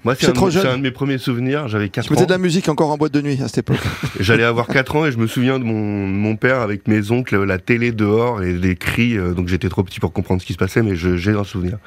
Moi, 0.04 0.16
c'est 0.20 0.28
un, 0.38 0.70
un 0.70 0.78
de 0.78 0.82
mes 0.84 0.92
premiers 0.92 1.18
souvenirs. 1.18 1.68
J'avais 1.68 1.90
4 1.90 2.08
Je 2.08 2.14
ans. 2.14 2.26
de 2.26 2.30
la 2.32 2.38
musique 2.38 2.70
encore 2.70 2.90
en 2.92 2.98
boîte 2.98 3.12
de 3.14 3.22
nuit 3.22 3.40
à 3.44 3.48
cette 3.48 3.60
époque. 3.60 3.80
J'allais 4.20 4.44
avoir 4.44 4.68
4 4.68 4.96
ans 4.96 5.06
et 5.06 5.12
je 5.12 5.18
me 5.18 5.28
souviens 5.28 5.60
de 5.60 5.64
mon, 5.64 5.74
mon 6.08 6.36
père 6.36 6.62
avec 6.62 6.88
mes 6.88 7.12
oncles, 7.12 7.44
la 7.44 7.58
télé 7.58 7.92
dehors 7.92 8.42
et 8.44 8.54
des 8.54 8.76
cris. 8.76 9.18
euh, 9.18 9.34
donc 9.34 9.48
j'étais 9.50 9.68
trop 9.70 9.84
petit 9.84 10.00
pour 10.00 10.14
comprendre 10.14 10.42
ce 10.42 10.46
qui 10.48 10.54
se 10.54 10.58
passait, 10.60 10.82
mais 10.84 10.96
j'ai 10.96 11.32
un 11.32 11.44
souvenir. 11.44 11.78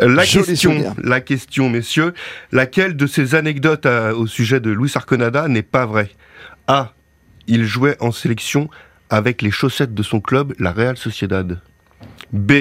Euh, 0.00 0.08
La 0.14 0.24
Joli 0.24 0.46
question, 0.46 0.70
souvenir. 0.72 0.92
la 1.02 1.20
question, 1.20 1.68
messieurs, 1.68 2.14
laquelle 2.52 2.96
de 2.96 3.06
ces 3.06 3.34
anecdotes 3.34 3.84
à- 3.86 4.14
au 4.14 4.26
sujet 4.26 4.60
de 4.60 4.70
Luis 4.70 4.92
Arconada 4.94 5.48
n'est 5.48 5.62
pas 5.62 5.84
vraie? 5.86 6.10
A. 6.66 6.94
Il 7.46 7.64
jouait 7.64 7.96
en 8.00 8.12
sélection 8.12 8.68
avec 9.10 9.42
les 9.42 9.50
chaussettes 9.50 9.94
de 9.94 10.02
son 10.02 10.20
club, 10.20 10.54
la 10.58 10.72
Real 10.72 10.96
Sociedad. 10.96 11.60
B. 12.32 12.52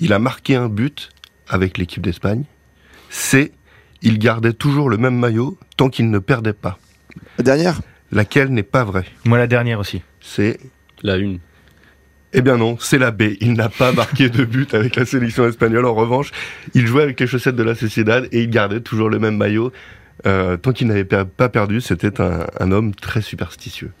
Il 0.00 0.12
a 0.12 0.18
marqué 0.18 0.54
un 0.56 0.68
but 0.68 1.10
avec 1.48 1.78
l'équipe 1.78 2.02
d'Espagne. 2.02 2.44
C. 3.10 3.52
Il 4.02 4.18
gardait 4.18 4.52
toujours 4.52 4.88
le 4.90 4.96
même 4.96 5.18
maillot 5.18 5.58
tant 5.76 5.88
qu'il 5.88 6.10
ne 6.10 6.18
perdait 6.20 6.52
pas. 6.52 6.78
La 7.38 7.44
dernière? 7.44 7.80
Laquelle 8.12 8.48
n'est 8.50 8.62
pas 8.62 8.84
vraie 8.84 9.04
Moi, 9.24 9.36
la 9.38 9.46
dernière 9.48 9.80
aussi. 9.80 10.02
C'est 10.20 10.58
La 11.02 11.16
une. 11.16 11.40
eh 12.32 12.40
bien 12.42 12.56
non, 12.56 12.76
c'est 12.80 12.98
la 12.98 13.10
B. 13.10 13.22
Il 13.40 13.54
n'a 13.54 13.68
pas 13.68 13.92
marqué 13.92 14.28
de 14.30 14.44
but 14.44 14.72
avec 14.74 14.94
la 14.96 15.04
sélection 15.04 15.46
espagnole. 15.48 15.84
En 15.84 15.94
revanche, 15.94 16.30
il 16.74 16.86
jouait 16.86 17.02
avec 17.02 17.18
les 17.20 17.26
chaussettes 17.26 17.56
de 17.56 17.62
la 17.62 17.74
Sociedad 17.74 18.28
et 18.32 18.42
il 18.44 18.50
gardait 18.50 18.80
toujours 18.80 19.10
le 19.10 19.18
même 19.18 19.36
maillot. 19.36 19.72
Euh, 20.26 20.56
tant 20.56 20.72
qu'il 20.72 20.88
n'avait 20.88 21.04
pas 21.04 21.48
perdu, 21.48 21.80
c'était 21.80 22.20
un, 22.20 22.46
un 22.58 22.72
homme 22.72 22.94
très 22.94 23.22
superstitieux. 23.22 23.92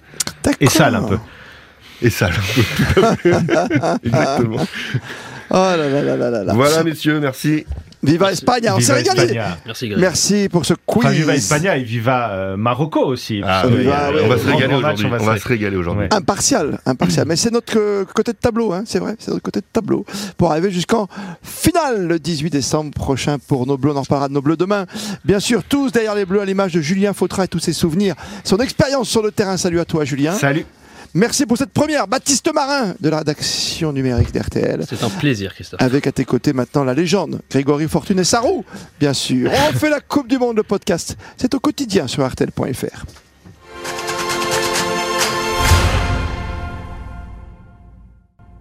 Et 0.60 0.68
sale 0.68 0.94
un 0.96 1.02
peu. 1.02 1.18
Et 2.02 2.10
sale. 2.10 2.32
Tout 2.92 3.04
à 3.04 3.16
fait. 3.16 3.30
Exactement. 4.04 4.66
Oh 5.50 5.54
là 5.54 5.76
là 5.76 6.02
là 6.02 6.16
là 6.16 6.30
là 6.30 6.44
là. 6.44 6.52
Voilà, 6.52 6.84
messieurs, 6.84 7.20
merci. 7.20 7.66
Viva 8.02 8.32
Espagne, 8.32 8.68
on 8.74 8.80
s'est 8.80 8.92
régalé. 8.92 9.22
España. 9.22 9.58
Merci, 9.96 10.48
pour 10.48 10.64
ce 10.64 10.74
quiz. 10.86 11.06
Enfin, 11.06 11.14
viva 11.14 11.34
España 11.34 11.76
et 11.76 11.82
viva 11.82 12.30
euh, 12.30 12.56
Marocco 12.56 13.00
aussi. 13.04 13.40
Ah, 13.44 13.64
oui, 13.66 13.86
euh, 13.86 14.12
ouais, 14.12 14.20
on 14.24 14.28
va 14.28 14.38
se 14.38 14.46
régaler 14.46 14.74
aujourd'hui. 14.74 15.06
on 15.06 15.10
va 15.10 15.16
On 15.16 15.20
se 15.20 15.24
va 15.26 15.38
se 15.38 15.48
régaler 15.48 15.76
aujourd'hui. 15.76 16.04
Ouais. 16.04 16.14
Impartial, 16.14 16.78
impartial. 16.86 17.26
Mais 17.26 17.36
c'est 17.36 17.50
notre 17.50 17.78
euh, 17.78 18.04
côté 18.04 18.32
de 18.32 18.38
tableau, 18.38 18.72
hein, 18.72 18.84
c'est 18.86 19.00
vrai, 19.00 19.16
c'est 19.18 19.30
notre 19.30 19.42
côté 19.42 19.60
de 19.60 19.66
tableau. 19.72 20.04
Pour 20.36 20.50
arriver 20.52 20.70
jusqu'en 20.70 21.08
finale 21.42 22.06
le 22.06 22.18
18 22.18 22.50
décembre 22.50 22.92
prochain 22.92 23.38
pour 23.38 23.66
nos 23.66 23.76
bleus. 23.76 23.92
On 23.92 23.96
en 23.96 24.02
reparlera 24.02 24.28
de 24.28 24.34
nos 24.34 24.42
bleus 24.42 24.56
demain. 24.56 24.86
Bien 25.24 25.40
sûr, 25.40 25.64
tous 25.64 25.90
derrière 25.90 26.14
les 26.14 26.24
bleus 26.24 26.40
à 26.40 26.44
l'image 26.44 26.72
de 26.72 26.80
Julien 26.80 27.12
Fautra 27.12 27.44
et 27.44 27.48
tous 27.48 27.58
ses 27.58 27.72
souvenirs, 27.72 28.14
son 28.44 28.58
expérience 28.58 29.08
sur 29.08 29.22
le 29.22 29.32
terrain. 29.32 29.56
Salut 29.56 29.80
à 29.80 29.84
toi, 29.84 30.04
Julien. 30.04 30.32
Salut. 30.34 30.66
Merci 31.14 31.46
pour 31.46 31.56
cette 31.56 31.72
première. 31.72 32.06
Baptiste 32.06 32.52
Marin 32.52 32.94
de 33.00 33.08
la 33.08 33.18
rédaction 33.18 33.92
numérique 33.92 34.32
d'RTL. 34.32 34.84
C'est 34.88 35.02
un 35.02 35.10
plaisir, 35.10 35.54
Christophe. 35.54 35.80
Avec 35.80 36.06
à 36.06 36.12
tes 36.12 36.24
côtés 36.24 36.52
maintenant 36.52 36.84
la 36.84 36.94
légende, 36.94 37.40
Grégory 37.50 37.88
Fortuné 37.88 38.24
Sarou, 38.24 38.64
bien 39.00 39.12
sûr. 39.12 39.50
On 39.50 39.72
fait 39.72 39.90
la 39.90 40.00
Coupe 40.00 40.28
du 40.28 40.38
Monde, 40.38 40.56
le 40.56 40.62
podcast. 40.62 41.16
C'est 41.36 41.54
au 41.54 41.60
quotidien 41.60 42.06
sur 42.06 42.26
RTL.fr. 42.26 43.04